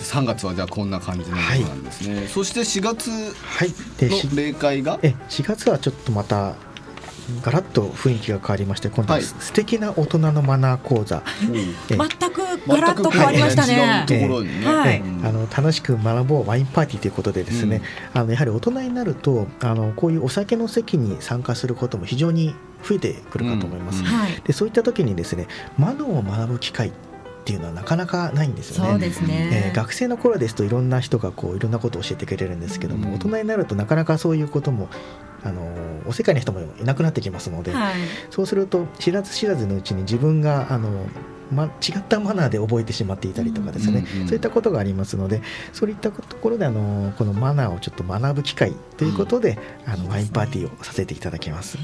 [0.02, 2.26] 3月はじゃあこんな感じのなんですね。
[2.26, 3.10] そして4月
[4.00, 4.98] の例会が？
[5.02, 6.54] え4月はちょっとまた
[7.42, 9.24] ガラッと雰囲気が変わりまして今度ははい。
[9.24, 11.22] 素敵な大人のマナー講座、
[11.90, 11.98] え全
[12.30, 14.06] くガラッと変わりましたね。
[14.06, 14.66] 全く違うところにね。
[14.66, 15.00] はい。
[15.00, 24.02] うんあの楽しく学ぼうワインパーティーということでですね、あのやはり大人になるとあのこういうお酒の席に参加することも非常に増えてくるかと思います。
[24.44, 26.92] でそういった時にですねマナーを学ぶ機会
[27.46, 29.68] っていうのはなかなかないんですよねそうですね。
[29.68, 34.88] えー学生の頃ですといろんな人がこういろんなことを教えてくれるんですけども、うん大人になるとなかなかそういうことも
[35.44, 35.72] あの
[36.06, 37.94] お世界の人もいなくなってきますので、はい。
[38.30, 41.06] そうすると知らず知らずのうちに自分があの、
[41.50, 45.40] ま、違ったマナーで覚えてしまっていたりとかですね、うんうんそういったことがありますので
[45.72, 51.78] そういったところであのこのマナーをちょっと学ぶ機会ということで、あのワインパーティーをさせていただきます。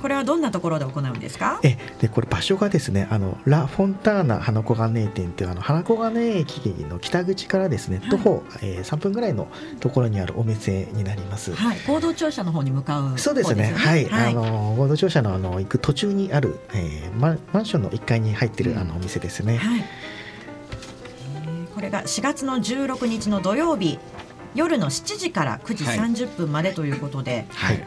[0.00, 1.60] これはどんなところで行うんですか？
[1.62, 9.48] えでこれ場所がですねあのラ・フォンターナ花小金井店というあの花小金井駅の北口からですね、はい徒歩、えー、3分ぐらいの
[9.80, 11.54] ところにあるお店になります。
[11.54, 11.78] はい。
[11.86, 13.72] 合同庁舎の方に向かう、そうですね。
[13.72, 14.30] 方はい、はい。
[14.30, 19.56] あの合同庁舎のあの行く途中にある、えーマンマンションの1階に入ってる、うんあのお店ですね。
[19.58, 19.80] はい。
[19.80, 24.00] えーこれが4月の16日の土曜日
[24.56, 27.86] 夜の7時から9時はい30分までということで、はい。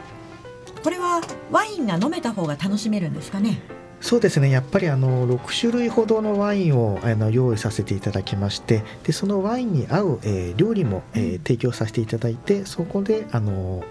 [0.82, 3.60] これはワインが飲めた方が楽しめるんですかね？
[4.00, 4.50] そうですね。
[4.50, 13.84] やっぱりあの6種類ほどのワインをあの用意させていただきまして、でそのワインに合う、えー料理も、えー提供させていただいて、そこであの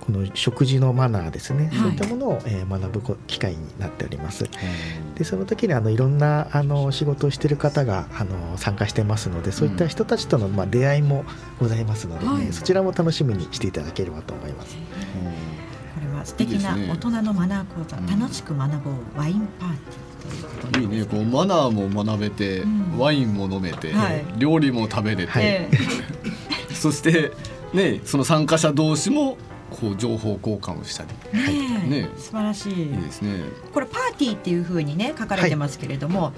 [0.00, 1.76] この食事のマナーですね、はい。
[1.76, 4.48] そういったものを、えー学ぶ機会になっております。
[5.16, 11.24] でその時にあのいろんなあの仕事をしている方があの参加してますのでそういった人たちとの、まあ、出会いも
[11.58, 12.52] ございますので、ねはい。
[12.52, 14.76] そちらも楽しみにしていただければと思います。
[14.76, 14.80] こ
[16.00, 18.06] れは素敵な大人のマナー講座、うん。
[18.06, 20.80] 楽しく学ぼうワインパーティーということで。
[20.80, 21.04] いいね。
[21.04, 22.98] こうマナーも学べて、うん。
[22.98, 24.24] ワインも飲めて、はい。
[24.38, 25.44] 料理も食べれて、はい。
[25.44, 25.70] え
[26.72, 27.32] そして
[27.74, 29.36] ねその参加者同士も
[29.70, 31.88] こう情報交換をしたり、え。
[31.88, 32.08] ね。
[32.18, 32.72] 素晴らしい。
[32.72, 33.44] いいですね。
[33.72, 36.32] これパーティーっていう風にね書かれてますけれども、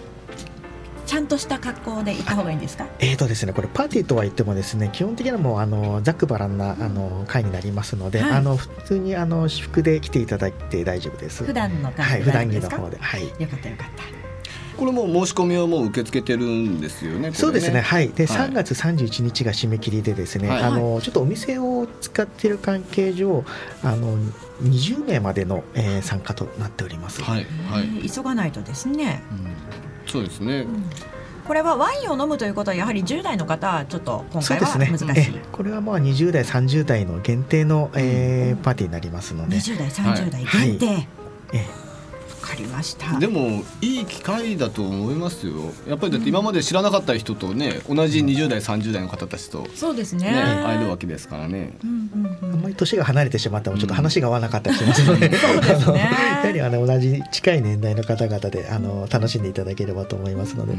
[1.07, 2.87] ちゃんとした格好で行った方がいいんですか？
[2.99, 8.31] えーとですね、これパーティーとは言ってもですね基本的にはもうあのざっくばらんなあの会になりますので、はい。
[8.33, 11.45] あの普通にあの私服で来ていただいて大丈夫です。
[11.45, 14.03] 普段の感はい、じ普段着の方で、はい、よかったよかった。
[14.75, 17.29] これも申し込みをもう受け付けてるんですよね。
[17.29, 17.33] ね。
[17.35, 18.49] そうですね、はい、で、はい。
[18.49, 20.63] 3月31日が締め切りでですね、はい。
[20.63, 23.45] あのちょっとお店を使っている関係上、
[23.83, 24.19] あの
[24.63, 27.23] 20名までの、えー参加となっております。
[27.23, 27.85] はいはい。
[27.85, 29.23] えー急がないとですね。
[29.31, 29.53] うん
[30.07, 30.67] そうですね。
[31.47, 35.07] これはワインを飲むということはやはり10代の方はちょっと今回は難しい。
[35.37, 40.87] えこれはまあ20代、30代の限定の、えーパーティーになりますので、20代30代限定。
[40.87, 40.93] わ、
[41.55, 41.67] え
[42.53, 43.19] かりました。
[43.19, 45.55] でもいい機会だと思いますよ。
[45.89, 50.31] やっぱりだって今まで知らなかった人とね、同じ20代30代の方たちとそうですね。
[50.31, 51.77] ね会えるわけですからね。
[51.83, 56.07] うんうんうんあんまり年が離れてしまってもちょっと話が合わなかったりしますので、そうですねあの や
[56.45, 60.79] はりあの同じ近い年代の方々であの楽しんでいただければと思いますので、こ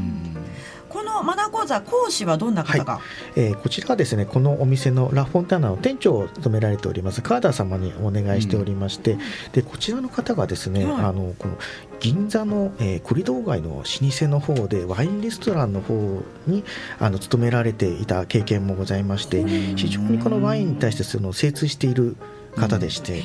[1.14, 3.00] のマナー講座講師はどんな方が、
[3.36, 7.22] えーこちらはですねこのお店のラ・フォンターナの店長を務められております。
[7.22, 9.16] カーダー様にお願いしておりまして、
[9.52, 11.04] でこちらの方がですね、はい。
[11.04, 11.56] あのこの
[12.00, 16.64] 銀座の、えーコリドー街の老舗の方でワインレストランの方に
[16.98, 19.44] あの勤められていた経験もございまして
[19.76, 22.16] 非常にこのワインに対してその精通している
[22.56, 23.22] 方でして、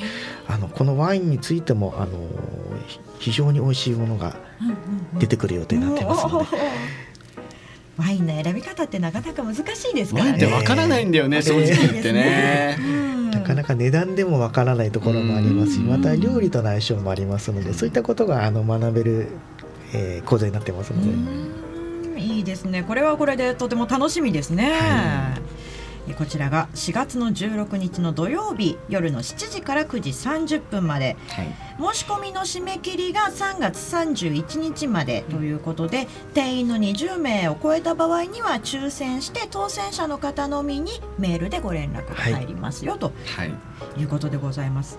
[0.48, 2.18] あのこのワインについてもあの
[2.86, 4.34] ひ非常に美味しいものが
[5.18, 6.46] 出てくる予定になっていますので。
[8.00, 10.30] ワインの選び方ってなかなか難しいですからね。
[10.32, 12.78] ワインってわからないんだよね、正直言ってね。
[13.30, 19.28] なかなか値段でもわからないところもありますしうんまた料理との相性もありますのでそういったことがあの学べる、
[19.92, 21.60] えー講座になってますので、うん
[22.20, 22.82] いいですね。
[22.82, 24.72] これはこれでとても楽しみですね。
[25.36, 25.59] え
[26.14, 31.48] こちらが4月の16日の土曜日夜の7時から9時30分まではい。
[31.94, 43.52] 申し込みの締め切りが3月31日までということで定員の20名を超えた場合には抽選して当選者の方のみにメールでご連絡が入りますよ、とはい。
[43.98, 44.98] いうことでございます。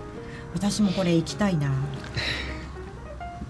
[0.53, 1.71] 私もこれ行きたいな。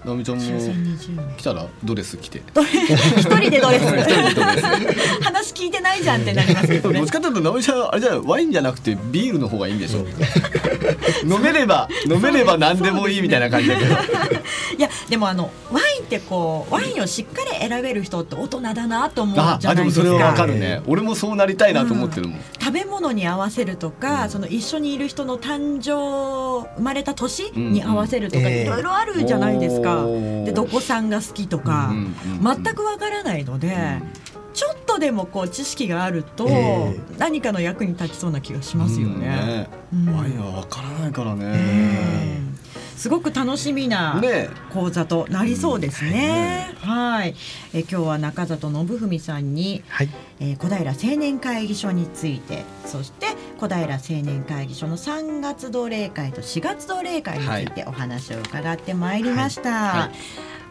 [0.04, 1.34] 直美ちゃんも抽選20名。
[1.36, 2.42] 来たらドレス着て。
[3.16, 3.86] 一人でドレス。
[5.22, 7.12] 話聞いてないじゃんってなりますけどねどっち。
[7.12, 10.00] かというと直美ちゃんあれじゃワインじゃなくてビールの方がいいんでしょ。
[11.24, 13.90] 飲めれば飲めれば何でもいいみたいな感じだけど。
[13.92, 13.96] い
[14.78, 20.04] やでもあのワインってこうワインをしっかり選べる人って大人だなと思うじゃないですか。
[20.04, 20.82] もそれはわかるね。
[20.86, 22.40] 俺もそうなりたいなと思ってるもん。
[22.60, 30.04] 食べ物に合わせるとか、その一緒にいる人の誕生生まれた年に合わせるとか、うんうんいろいろあるじゃないですか。
[30.44, 34.00] でどこさんが好きとか、うんうんうん全くわからないので、
[34.52, 39.68] ちょっとでもこう知識があると、え何かの役に立ちそうな気がしますよね。
[39.92, 42.51] うんうんワインはわからないからえね。
[43.02, 44.48] えすごく楽しみなね。
[44.72, 46.72] 講座となりそうですね。
[46.78, 47.34] はい、
[47.74, 50.08] え今日は中里信文さんに、はい。
[50.40, 53.26] えー小平青年会議所について、そして
[53.58, 59.70] 小平青年会議所の3月同例会と4月同例会についてお話を伺ってまいりました。
[59.70, 59.98] はい。
[60.00, 60.10] はい。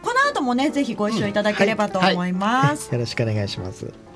[0.02, 2.92] この後もねぜひご一緒いただければと思います。
[2.92, 4.11] よろしくお願いします。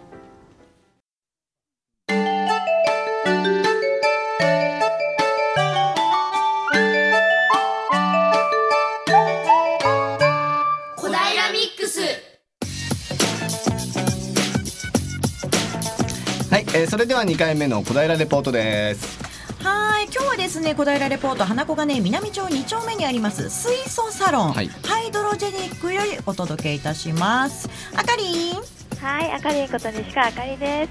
[16.96, 19.22] それでは2回目の小平レポートです。
[19.62, 28.54] はい今日はですね小平レポート花子がね南町2丁目にあります水素サロン、はいハイドロジェニックよりお届けいたしますあかりん
[28.98, 30.88] はい、あかりんこと西川あかりで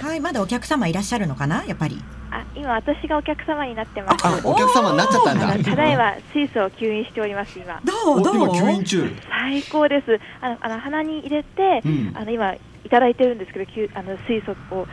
[0.00, 0.06] す。
[0.06, 4.24] はいまだお客様いらっしゃるのかなやっぱりあ、今私がお客様になってます。
[4.24, 5.64] あ、お客様になっちゃったんだ。
[5.64, 7.82] ただいま水素を吸引しております今。
[8.06, 8.56] おどうどう？
[8.56, 9.16] 今吸引中。
[9.28, 10.20] 最高です。
[10.40, 12.54] あのあの鼻に入れて、うんあの今
[12.84, 14.86] いただいてるんですけど、きゅあの水素を。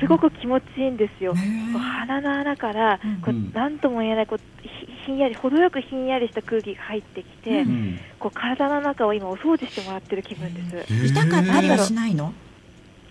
[0.00, 1.32] すごく気持ちいいんですよ。
[1.32, 1.38] こ
[1.74, 3.52] う鼻の穴からうんこううん。
[3.52, 7.70] なんとも言えないこうひひんやり程よくひんやりした空気が入ってきて、うん。
[7.70, 11.06] うんこう体の中を今お掃除してもらってる気分です。
[11.06, 12.32] 痛かったりはしないの、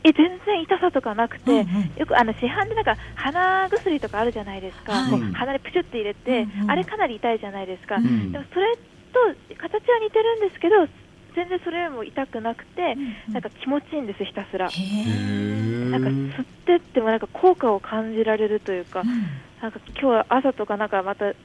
[0.04, 1.66] え全然痛さとかなくて、うんうん。
[1.96, 5.22] よくあの市販でなんか鼻薬とかあるじゃないですか、はい。
[5.34, 6.72] 鼻にプシュって入れて、うんうん。
[6.72, 8.32] あれかなり痛いじゃないですか、うん。
[8.32, 8.76] でもそれ
[9.14, 9.20] と
[9.56, 10.88] 形は似てるんですけど
[11.36, 12.96] 全然それよりも痛くなくて、
[13.32, 19.04] なんか気持ちいいんですひたすら、なんか吸ってってもなんか効果を感じられるというか、
[19.62, 21.38] なんか今日は朝とかなんかまたジ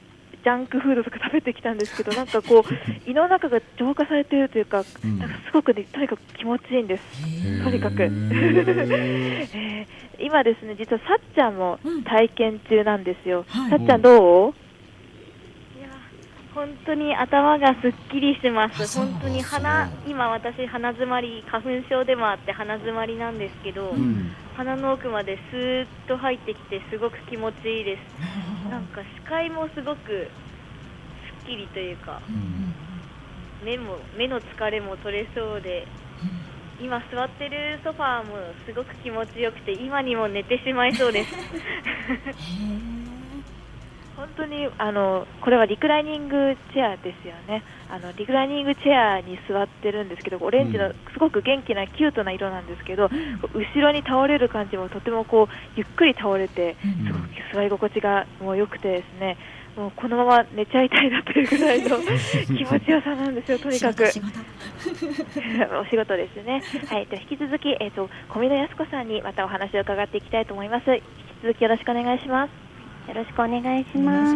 [0.45, 5.19] ャンクフードとか食べてきたんですけど なんかこう胃の中が浄化されているというか、うん。
[5.19, 7.63] なんかすごくねとにかく気持ちいいんです。
[7.63, 13.69] とにかく、 えー今ですね実はさっちゃんも体験中なんですよ、はい。
[13.69, 14.53] さっちゃんどう？
[16.59, 24.35] 本当に頭がすっきりしてます、本当に鼻、今、私、鼻づまり、花粉症でもあって鼻づまりなんですけど、うん。
[24.57, 30.27] 鼻の奥までスーッと入ってきて、すごく気持ちいいです、なんか視界もすごく
[31.41, 32.19] すっきりというか、
[33.63, 35.87] 目も目の疲れも取れそうで
[36.81, 38.35] 今座ってるソファーも
[38.65, 41.35] すごく気持ちよくて今にも寝てしまいそうです
[44.19, 53.09] 本当にあのこれはリクライニングチェアですよねあのリクライニングチェアに座ってるんですけどオレンジのすごく元気なキュートな色なんですけど、
[53.53, 56.75] 後ろに倒れる感じもとてもこうゆっくり倒れて
[57.07, 59.37] すごく座り心地がもう良くてですね
[59.77, 61.97] もうこのまま寝ちゃいたいなというぐらいの
[62.57, 64.03] 気持ちよさなんですよ、とにかく。
[65.79, 66.61] お仕事ですね。
[66.89, 70.93] はい、では引き続き、えっ、と、小見野靖子さんにまたお話を伺っていきたいと思います。
[70.93, 71.03] 引き
[71.43, 72.68] 続きよろしくお願いします。
[73.09, 74.27] よろしくお願いしま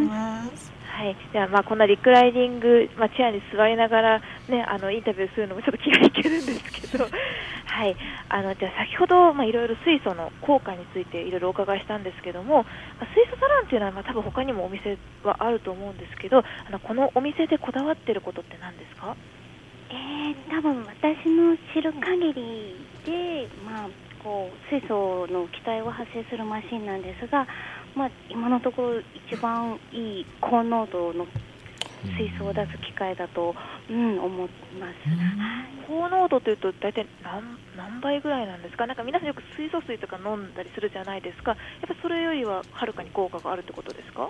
[0.58, 0.74] す。
[0.94, 7.06] はい、ではまあこんなリクライニング、まあ、チェアに座りながら、ね、あのインタビューするのもちょっと気が引けるんですけど、
[7.66, 7.96] はい、
[8.30, 19.16] あのじゃあ先ほど、まあ、いろいろ水素の効果についていろいろお伺いしたんですけども、まあ、水素サロンっていうのは、まあ、多分他にもお店はあると思うんですけどあのこのお店でこだわってることって何ですか？
[19.90, 23.90] えー、多分私の知る限りで、まあ、
[24.24, 27.46] こう水素の気体を発生するマシンなんですが、
[27.96, 31.28] まあ、今のところ一番いい高濃度の
[32.18, 33.56] 水素を出す機械だと、
[33.90, 34.94] うん、思います。
[35.88, 38.88] 高濃度というと大体何何倍ぐらいなんですか？
[38.88, 41.52] なんか皆さんよく水素水とか飲んだりするじゃないですか。
[41.52, 44.30] やっぱそれよりははるかに効果があるってことですか？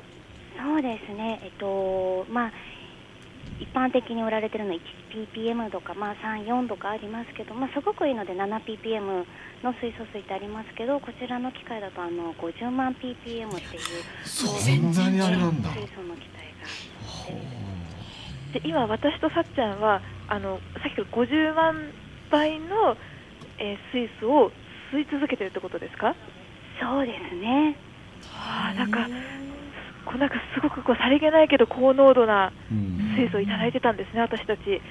[0.62, 2.52] そうですね、えっとまあ、
[3.60, 4.80] 一般的に売られてるのは
[5.14, 9.26] 1ppm とか、まあ、3、4とかありますけど、まあ、すごくいいので 7ppm
[9.64, 13.82] の水素水ってありますけど、こちらの機械だとあの50万 ppm っていう、
[14.26, 15.70] そんなにあれなんだ。
[15.70, 16.68] 水素の気体が
[17.28, 21.92] 出るで今、私とさっちゃんはあのさっきから50万
[22.32, 22.96] 倍の、
[23.60, 24.52] えー水素を
[24.94, 26.16] 吸い続けてるってことですか？
[26.82, 27.76] そうですね、
[28.36, 29.08] あーなんか
[30.06, 34.62] こうなんかすごくこうさりげないけど高濃度なうん水素をいただいてたんですね、私たち。
[34.64, 34.82] そうです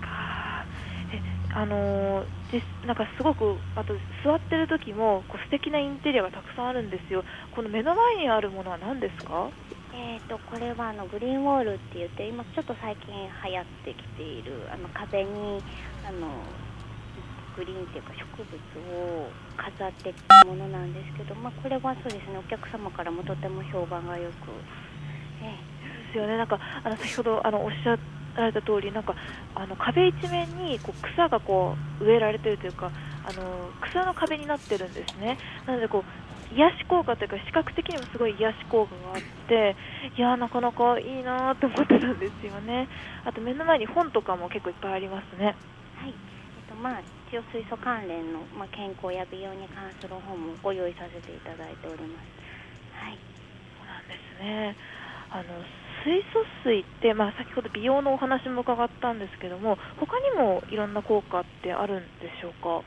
[0.00, 0.64] か。
[1.12, 1.20] え
[1.54, 3.92] あのー実なんかすごくあと
[4.22, 7.24] 座ってる時もこう素敵なインテリアがたくさんあるんですよ。
[7.56, 9.48] この目の前にあるものは何ですか？
[9.92, 15.60] えー、とこれはあのグリーンウォールって言って今ちょっと最近流行ってきているあの壁に
[16.06, 16.28] あの
[17.56, 18.52] グリーンっていうか植物
[18.92, 24.52] を飾っていくものなんですけど、まあ、これはそうですねお客様からもとても評判がよく、
[25.42, 25.76] え
[26.06, 26.36] ですよね。
[26.36, 27.98] なんかあの先ほどあのおっしゃ
[28.36, 29.14] られた通りなんか
[29.54, 32.90] あの壁一面にこう草がこう植えられてるというか
[33.24, 35.38] あの草の壁になってるんですね。
[35.66, 36.04] なのでこ
[36.52, 39.74] う癒し効果というか視覚的にもすごい癒し効果があって
[40.16, 42.88] いやなかなかいいなーって思ってたんですよね。
[43.24, 45.56] あと目の前に本とかも結構いっぱいありますね。
[45.96, 46.14] はい
[46.68, 47.00] とまあ、
[47.30, 52.26] 一応水素関連の、まあ、健康や美容に関する本もご用意させていただいております。
[52.94, 53.18] はい
[53.78, 54.76] そうなんですね。
[55.30, 55.44] あの
[56.04, 62.82] 水素水って、まあ、先ほど美容のお話も伺ったんですけども他にもいろんな効果ってあるんでしょうか？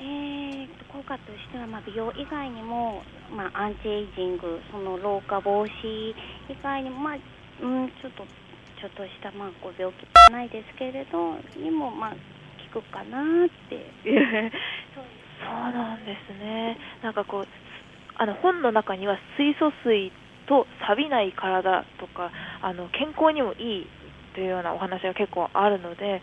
[0.00, 3.02] えーと効果としては、まあ、美容以外にも、
[3.34, 6.10] まあ、アンチエイジングその老化防止
[6.48, 7.18] 以外にも、まあ
[7.62, 8.24] うん、ちょっと
[8.80, 12.16] ちょっとした、まあ、ご病気じゃないですけれどにも、まあ、
[12.68, 13.92] 効くかなって
[14.94, 17.46] そうなんですねなんかこう
[18.16, 20.10] あの本の中には水素水
[20.48, 22.30] と錆びない体とか
[22.62, 23.86] あの健康にもいい
[24.34, 26.22] というようなお話が結構あるので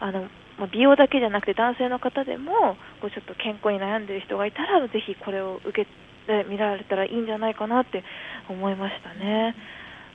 [0.00, 0.28] あの
[0.72, 8.02] 美容だけじゃなくて男性の方でもこうちょっと健康に悩んでいる人がいたらぜひこれを受けてみられたらいいんじゃないかなって
[8.48, 9.54] 思いましたね。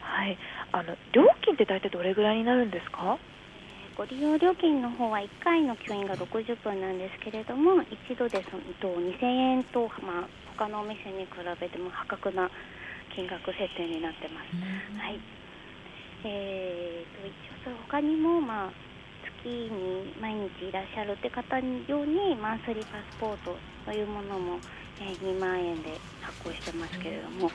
[0.02, 0.38] はい、
[0.74, 3.18] あの料金って大体どれぐらいになるんですか？
[3.98, 9.26] ご利用料金の方は1回の吸引が60分なんですけれども一度でそのと2000
[9.60, 12.50] 円と、まあ、他のお店に比べても破格な
[13.16, 14.56] 金額設定になってます。
[14.98, 15.20] はい。
[16.24, 18.72] えー、と一応他にもまあ
[19.42, 24.58] 月に毎日いらっしゃるって方用にマンスリーパスポートというものも、
[25.02, 27.52] えー2万円で発行してますけれども、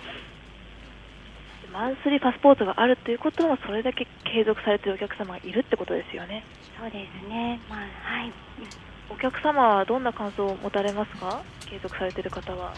[1.77, 6.43] マンスリーパスポートがあるということはそれだけ継続されているお客様がいるってことですよね。
[6.81, 7.61] そうですね。
[7.69, 8.33] まあはい。
[9.11, 11.43] お客様はどんな感想を持たれますか？
[11.69, 12.73] 継続されている方は。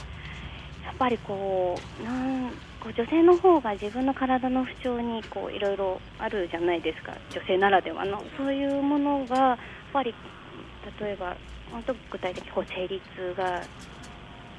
[0.85, 9.59] やっぱりこうなんこう女性の方が自分の体の不調にこういろいろあるじゃないですか女性ならではのそういうものがやっ
[9.93, 10.13] ぱり
[10.99, 11.37] 例えば
[11.71, 13.63] 本当具体的にこう生理痛が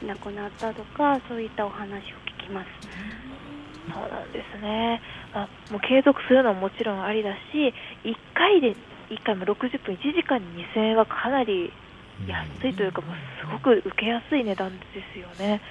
[0.05, 2.67] なくなったとかそういったお話を聞きます。
[3.93, 5.01] そうなんですね。
[5.33, 7.73] まあ、もう継続するのももちろんありだし、
[8.03, 8.75] 1回で
[9.09, 11.71] 1回も60分1時間に2000円はかなり
[12.27, 15.61] 安いというかもうすごく受けやすい値段ですよね。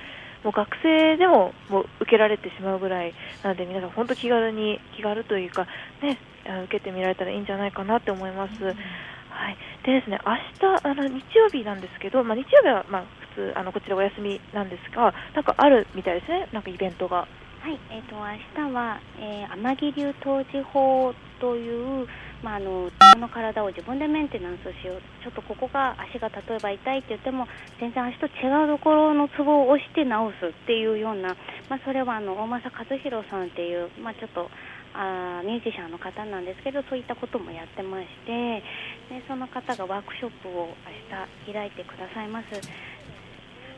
[0.44, 3.12] もう学生でももう受けられてしまうぐらい
[3.42, 5.66] なので皆さん本当気軽に気軽というか
[6.00, 6.16] ね
[6.64, 8.64] 受けてみられたらいいんじゃないかなって思います。
[8.64, 13.04] はい、でですね、明日あの日曜日なんですけど、まあ、日曜日はまあ
[13.34, 17.28] 普通あのこちらお休みなんですが、なんかあるみたいですね、なんかイベントが。
[17.60, 22.06] はい、えっ、と明日は、えー、天城流湯治法という、
[22.42, 25.02] まああの自分の体を自分でメンテナンスしよう。
[25.24, 27.46] ちょっとここが足が例えば痛いって言っても
[27.80, 31.34] 全然足と違うところのツボを押して治すっていうような、
[31.68, 34.48] まあそれはあの大政和弘さんっていうまあちょっと。
[34.94, 38.64] あミュージシャンの方なんですけどそういったこともやってまして
[39.12, 40.74] でその方がワークショップを
[41.46, 42.46] 明日開いてくださいます。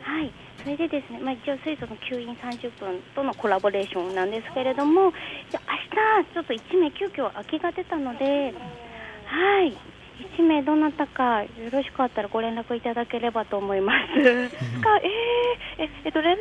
[0.02, 5.14] はい、それでですね、まあ、一応水素の吸引30分とのコラボレーションなんですけれども、明日
[6.34, 8.52] ちょっと1名急遽空きが出たので、
[9.24, 9.76] はい、
[10.38, 14.22] 1名どなたかよろしかったらご連絡いただければと思います。
[14.22, 16.38] が、えー、え、えっと連絡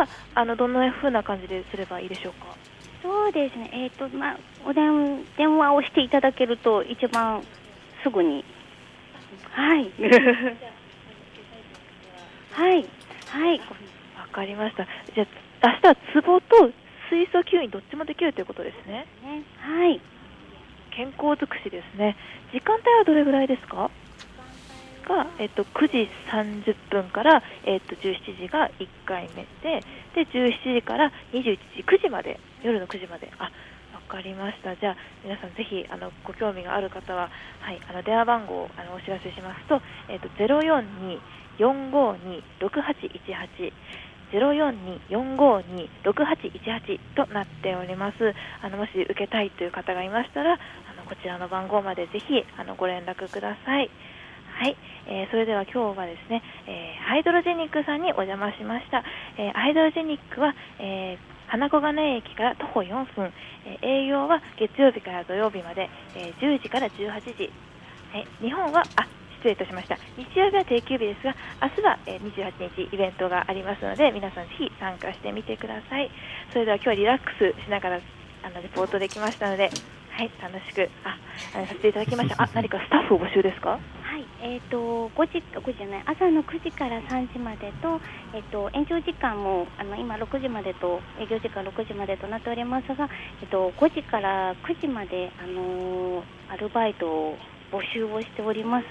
[0.00, 2.56] はあのどんな風な感じですればいいでしょうか？
[3.02, 7.42] そうですね、えっ、とまあお電電話をしていただけると一番
[8.02, 8.44] すぐに、
[9.50, 9.90] はい、
[12.52, 12.86] はい、
[13.32, 13.64] はい、わ
[14.30, 14.86] かりました。
[15.14, 15.24] じゃ
[15.62, 16.70] あ明日はツボと
[17.08, 19.06] 水素吸引どっちもできるということですね。
[19.22, 20.00] ね、はい。
[20.90, 22.14] 健康尽くしですね。
[22.52, 23.90] 時間帯はどれぐらいですか？
[25.08, 29.80] が、えっと、9時30分から、えっと、17時が1回目で
[30.14, 33.50] で17時から21時9時まで夜の9時まであ
[33.94, 37.30] わかりましたじゃあ皆さんぜひあのご興味がある方は、
[37.60, 40.28] はい、あの電話番号をあのお知らせしますと,、えっと
[41.58, 43.72] 042-452-6818
[44.32, 48.34] 042-452-6818となっております。
[48.62, 50.58] あのもし受けたいという方がいましたらあ
[50.96, 53.90] のこちらの番号までぜひあのご連絡ください。
[54.54, 54.76] はい、
[55.06, 59.02] えーそれでは今日はですね、えーハイドロジェニックさんにお邪魔しました、
[59.36, 63.30] えーハイドロジェニックは、えー花小金井駅から徒歩4分、
[63.66, 67.52] え営業は月曜日から土曜日まで、え10時から18時、
[68.10, 69.06] はい、日本はあ
[69.42, 69.98] 失礼いたしました。
[70.16, 76.10] 日曜日は定休日ですが明日は、え28日イベントがありますので皆さんぜひ参加してみてください。
[76.52, 78.00] それでは今日はリラックスしながら
[78.44, 79.70] あのレポートできましたので
[80.10, 81.16] はい楽しくあ
[81.58, 82.40] あさせていただきました。
[82.42, 83.70] あ何かスタッフを募集ですか？
[84.02, 88.00] はい、えっ、と5時5時じゃない朝の9時から3時までと
[88.34, 93.08] えっ、と延長時間もあの今6時までと営業時間6時までとなっておりますが
[93.40, 97.38] えっ、と5時から9時まであのーアルバイトを
[97.72, 98.86] 募集をしております。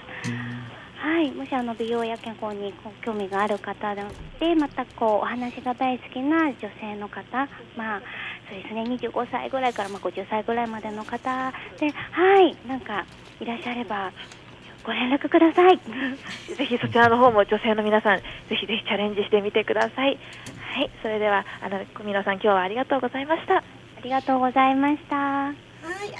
[0.96, 2.72] はい、もしあの美容や健康に
[3.04, 8.02] 興味がある方でまたこうお話が大好きな女性の方、まあ
[8.48, 13.04] そうですね25歳ぐらいからまあ50歳ぐらいまでの方で、はい、なんか
[13.40, 14.12] いらっしゃれば
[14.84, 15.78] ご連絡ください。
[16.54, 18.24] ぜひそちらの方も女性の皆さん、ぜ
[18.60, 20.18] ひぜひチャレンジしてみてください。
[20.74, 23.58] はい、それでは、あの、小宮さん、今日はありがとうございました。
[23.58, 23.62] あ
[24.02, 25.16] りがとうございました。
[25.16, 25.54] はい、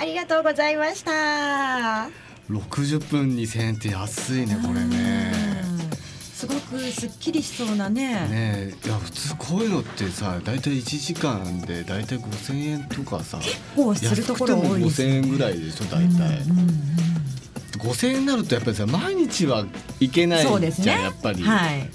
[0.01, 2.32] ありがとうございました。
[2.53, 5.33] 60分2000円って安いねこれね。
[6.35, 8.15] すごくすっきりしそうなね。
[8.29, 13.39] ねえいや普通こういうのってさ大体1時間で大体5000円とかさ
[13.77, 16.43] こうするところ多いです5000円ぐらいでしょ大体、
[17.79, 19.65] 5000円になるとやっぱりさ毎日は
[20.01, 20.93] 行けないじゃん、そうですね。
[20.93, 21.89] やっぱり、はい。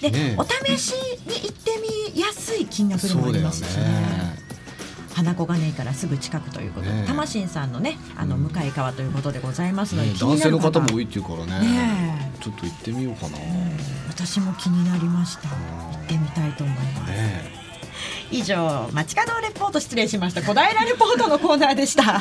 [0.00, 0.92] で、ねえお試し
[1.26, 1.70] に行って
[2.14, 4.45] みやすい金額でもありますしね。
[5.22, 11.02] ね花子金井からすぐ近くということで、ねえ玉新さんのね、あの向かい側ということでございますので、ね男性の方も多い。
[11.02, 13.38] いっていうからねねちょっと行ってみようかな、
[14.08, 15.48] 私も気になりました。
[15.48, 15.56] 行
[16.04, 17.10] ってみたいと思います。
[17.12, 17.66] ね
[18.30, 20.42] 以上、街角レポート失礼しました。
[20.42, 22.20] 小平レポートのコーナーでした。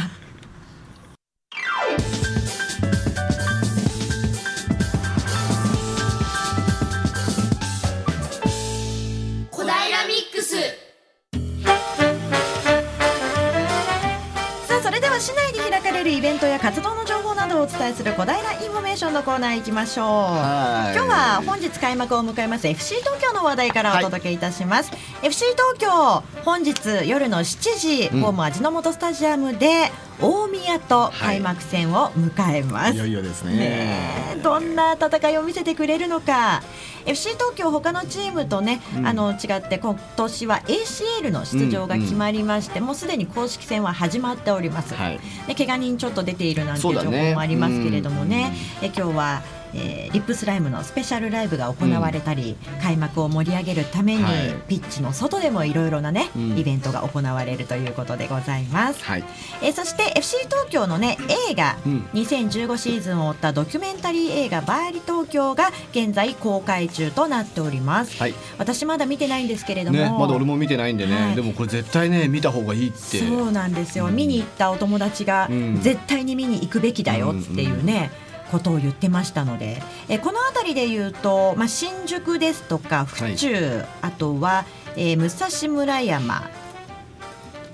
[15.25, 20.05] 市内で開かれるイベントや活動の情報などをお伝えする小平インフォメーションのコーナー行きましょう。
[20.05, 20.95] はい。
[20.95, 24.91] 今日は本日開幕を迎えます FC 東京の話題からお届けいたします、
[25.23, 28.21] FC 東京本日夜の7時、うん。
[28.21, 29.91] ホーム味の素スタジアムで
[30.21, 32.97] 大宮と開幕戦を迎えます、い。
[32.97, 33.53] よいよですね。
[33.53, 36.61] ねえどんな戦いを見せてくれるのか。
[37.05, 39.07] FC 東京他のチームとね、うん。
[39.07, 45.19] あの違って今年は ACL の出場が決まりまして、もうすでに公式戦は始まっております、はい。
[45.47, 48.53] で怪我人ちょっと出ているなんていう情報もありますけれどもね。
[48.81, 49.41] え今日は、
[49.75, 54.33] えーリップスライムのスペシャルライブが行われたり、開幕を盛り上げるために、はい。
[54.69, 56.57] ピッチの外でもいろいろなね、うん。
[56.57, 59.03] イベントが行われるということでございます。
[59.03, 59.23] はい。
[59.61, 61.17] えーそして FC 東京のね
[61.49, 62.09] 映画、うん。
[62.13, 68.17] 2015シーズンを追ったドキュメンタリー映画「バーリ東京」が現在公開中となっております。
[68.17, 68.33] はい。
[68.57, 71.35] 私まだ見てないんですけれども、ねまだ俺も見てないんでね、はい。
[71.35, 73.19] でもこれ絶対ね見た方がいいって。
[73.19, 74.15] そうなんですよ、うん。
[74.15, 75.81] 見に行ったお友達がうん。
[75.81, 78.11] 絶対に見に行くべきだよっていうね、
[78.51, 84.65] ことを言ってましたのでえこの辺りで言うと、まあ、新宿ですとか府中、あとは、
[84.95, 86.49] えー武蔵村山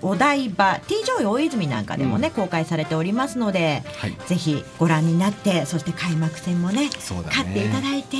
[0.01, 4.17] お台場 T ジョイ大泉なんかでもね、公開されておりますのではい。
[4.26, 6.89] ぜひご覧になってそして開幕戦もねね。
[7.26, 8.17] 勝っていただいて、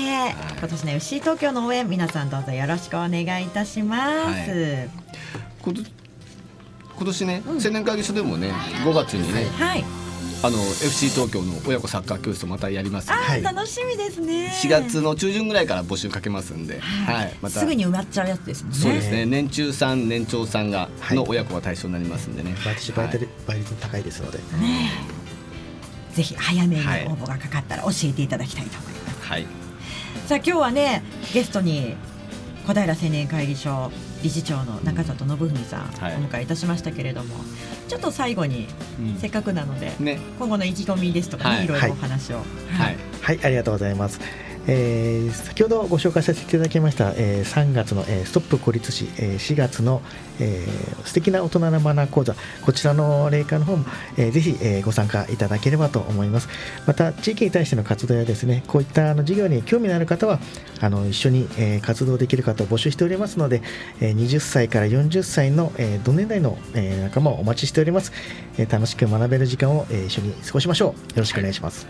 [0.60, 4.90] 今年の FC 東京の応援皆さんどうぞよろしくお願いいたします。
[5.62, 5.82] こと
[6.96, 7.54] 今年ね、うん。
[7.54, 9.84] 青年会議所でもね5月にねはい、
[10.44, 13.14] あの FC 東京の親子サッカー教室をまたやりますんで。
[13.14, 13.44] あー、はい。
[13.44, 14.52] 楽しみですね。
[14.64, 17.30] 4月の中旬ぐらいから募集かけますんで、ははい。
[17.30, 17.60] い、また。
[17.60, 18.70] すぐに埋まっちゃうやつですね。
[18.74, 19.26] そうですね。
[19.28, 21.18] 年中さん年長さんがはい。
[21.18, 23.28] の親子が対象になりますんでね、毎年バイトはい。
[23.80, 24.44] 高いですので、ね
[26.12, 26.16] え。
[26.16, 27.06] ぜひ早めに応はい。
[27.08, 29.28] 募がかかったら教えていただきたいと思います。
[29.28, 29.46] はい。
[30.26, 31.96] さあ今日はねゲストに
[32.66, 33.92] 小平青年会議所
[34.24, 36.16] 理事長の中里信文さん、はい。
[36.16, 37.36] お迎えいたしましたけれども
[37.88, 38.68] ちょっと最後に
[39.00, 39.18] うん。
[39.18, 40.20] せっかくなので、ね。
[40.38, 41.66] 今後の意気込みですとかね、はい。
[41.66, 42.44] い、ろいろお話を、は
[42.92, 42.98] い。
[43.22, 44.20] はい、ありがとうございます。
[44.68, 50.02] えー先ほどご紹介させていただきました、えー3月の、えーストップ孤立死、えー4月の、
[50.40, 53.86] えー素敵な大人のマナー講座こちらの霊感の方も、
[54.18, 56.48] えーぜひ、えーご参加いただければと思います。
[56.86, 60.40] また地域に対しての活動やですねこういったあの事業に興味のある方は
[60.80, 63.62] あの一緒に、えー活動できる方を募集しておりますので、
[64.00, 68.12] えー20歳から40歳の、えー同年代の、えー仲間をお待ちしております、
[68.58, 70.90] えー楽しく学べる時間を、えー一緒に過ごしましょう。
[70.90, 71.88] よろしくお願いします、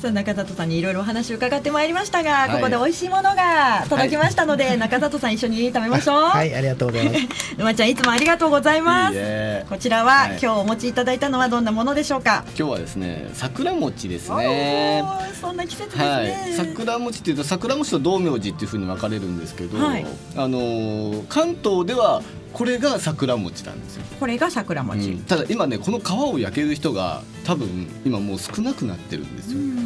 [0.00, 2.50] さあ中里さんにいろいろお話を伺ってまいりましたが、はい。
[2.52, 6.22] ここで美味しいものが届きましたので、中里さん一緒に食べましょう。
[6.22, 7.20] はいありがとうございます。
[7.58, 9.66] 沼ちゃんいつもありがとうございます。
[9.68, 10.30] こちらは、はい。
[10.30, 12.44] 今日お持ちいただいたのはどんなものでしょうか？
[12.58, 15.04] 今日はですね桜餅ですね。
[15.38, 16.06] そんな季節ですね。
[16.06, 20.06] はい、桜餅っていうと桜餅と道明寺っていう風に分かれるんですけど、はい。
[20.34, 22.22] あのー関東では
[22.54, 25.10] これが桜餅なんですよ、これが桜餅。
[25.10, 25.18] うん。
[25.24, 29.79] ただ今ねこの皮を焼ける人が多分今もう少なくなってるんですよ、うん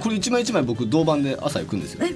[0.00, 2.14] これ一枚一枚僕銅板で朝行くんですよえ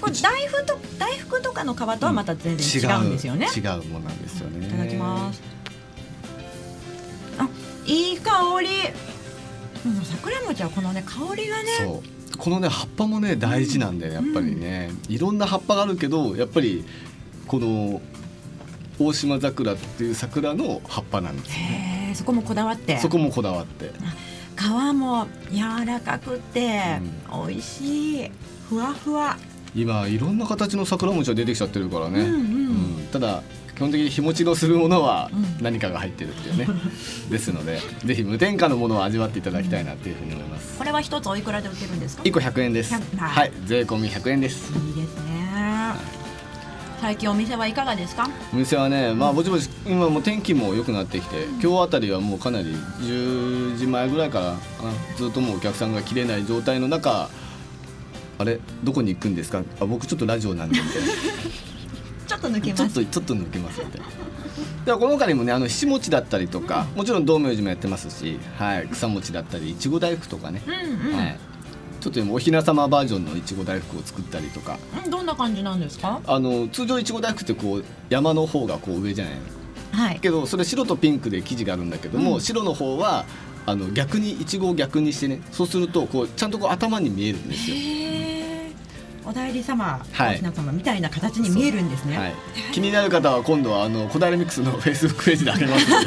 [0.00, 3.46] これ大福と大福とかの皮とはまた全然違うんですよね？
[3.54, 5.42] 違う違うものなんですよねいただきます。
[7.38, 7.48] あ、
[7.86, 8.30] いい香
[8.62, 8.68] り。
[9.86, 11.70] うん桜餅はこのね香りがね。
[11.78, 12.02] そ
[12.34, 16.84] うこのね葉っぱもね大事なんだよねやっぱりね、いろんな葉っぱがあるけどやっぱり
[17.46, 18.00] この
[18.98, 22.98] 大島桜っていう桜の葉っぱなんですよねそこもこだわって。
[22.98, 23.90] そこもこだわって
[24.56, 27.00] 皮も柔らかくて、
[27.46, 28.30] 美味しい。
[28.68, 29.36] ふわふわ。
[29.74, 32.36] 今いろんな形の桜餅が出てきちゃってるからね、うんうん。
[32.36, 32.40] う
[33.02, 33.08] ん。
[33.12, 33.42] ただ
[33.74, 35.62] 基本的に日持ちのするものはうん。
[35.62, 36.68] 何かが入ってるっていうね、
[37.28, 40.78] ですのでぜひ無添加のものを味わっていただきたいなっていうふうに思います。
[40.78, 42.94] これは一つおいくらで売ってるんですか？1個100円です。
[42.94, 43.52] 100はい。
[43.66, 44.72] 税込み100円です。
[44.72, 45.23] いいですね。
[47.04, 48.30] 最近お店はいかがですか？
[48.50, 54.56] お店はねまあぼちぼち今もう天気も良くなってきて今日あたりはもうかなり10時前ぐらいから
[55.18, 57.28] ずっともうお客さんが切れない状態の中
[58.38, 58.58] あれ？
[58.82, 59.62] どこに行くんですか？
[59.80, 61.08] あ僕ちょっとラジオなんでみたいな
[62.26, 62.94] ちょっと抜けちょっます。
[62.94, 64.06] と ちょっと抜けますみたいな。
[64.86, 71.16] ではこの他にもねあのひし餅だったりとかもちろん道明寺もやってますし、はい、草餅だったりいちご大福とかね、うんうん。
[71.18, 71.38] はい、
[72.04, 76.20] ちょっと今おひな様バージョンのいちご大福を作ったりとかうんどんな感じなんですか？
[76.26, 79.34] あの通常いちご大福ってこう山の方がこう上じゃない？
[79.92, 80.20] はい。
[80.20, 83.24] けどそれ白とピンクで生地があるんだけども、うん白の方は
[83.64, 87.76] あの逆にいちごを逆にしてねそうするとこうちゃんとこう頭に見えるんですよ。
[89.26, 92.18] お代理様、はいおひな様みたいな形に見えるんですね。
[92.18, 92.34] はい、
[92.72, 96.06] 気になる方は今度はあの小平ミックスのフェイスブックページであげますので、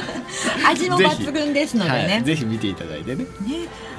[0.66, 1.96] 味もぜひ抜群ですのでね。
[2.14, 3.24] はい、ぜひ見ていただいてね。
[3.24, 3.26] ね、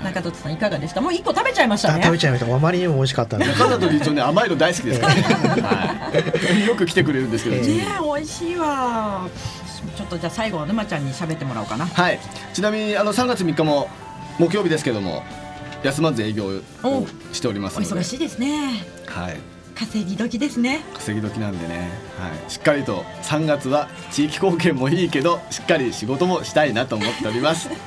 [0.03, 1.01] 中戸さんいかがでした？
[1.01, 1.99] もう一個食べちゃいましたね。
[2.01, 5.21] あ食べちゃいましたあまりにも美味しかった中里理事長ね甘いの大好きですからね、
[5.61, 6.11] は
[6.55, 7.85] い、 よく来てくれるんですけど、ええね、
[8.15, 9.27] 美味しいわ。
[9.95, 11.85] ちょっとじゃあ最後は沼ちゃんに喋ってもらおうかな。
[11.85, 12.19] はい
[12.53, 13.89] ちなみにあの3月3日も
[14.39, 15.23] 木曜日ですけども
[15.83, 17.93] 休まず営業をおしておりますので。
[17.93, 18.85] お忙しいですね。
[19.05, 19.37] はい、
[19.75, 20.83] 稼ぎ時ですね。
[20.93, 27.69] 稼ぎ時なんでね、はい、しっかりと3月は地域貢献もいいけどしっかり仕事もしたいなと思っております。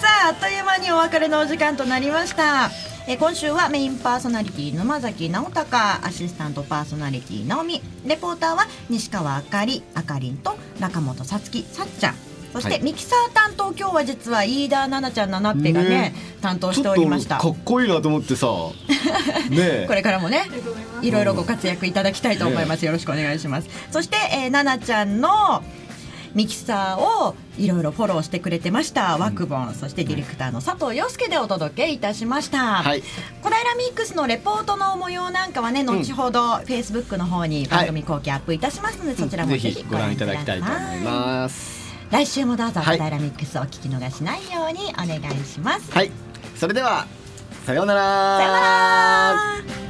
[0.00, 2.70] さああっという間にお別れのお時間となりました。
[3.06, 12.82] えー今週はメインパーソナリティ沼崎直隆アシスタントパーソナリティ直美レポーターは西川あかりあかりんと中本さつきさっちゃんそして、はい。
[12.82, 16.14] ミキサー担当今日は実は飯田奈々ちゃん七手がねね。
[16.40, 17.38] 担当しておりました。
[17.38, 18.46] かっこいいなと思ってさ。
[19.50, 19.84] ねえ。
[19.86, 20.42] これからもね
[21.02, 23.68] いろいろご活躍いただきたいと思います、よろしくお願いします。
[23.90, 25.62] そして、えー、奈々ちゃんの
[26.34, 33.02] ミキサーをいろいろフォローしてくれてましたワクボン、そしてディレクターの佐藤洋介でお届けいたしました、はい。
[33.42, 41.79] 小平ミックスのレポートの模様なんかはね後ほどフェイスブックの方に番組後期アップいたしますので、そちらもぜひご覧いただきたいと思います
[42.10, 42.98] 来週もどうぞはい。
[42.98, 46.10] 小平ミックスをお聞き逃しないようにお願いします、はい。
[46.56, 47.06] それでは
[47.64, 48.38] さようなら。
[48.38, 49.89] さようなら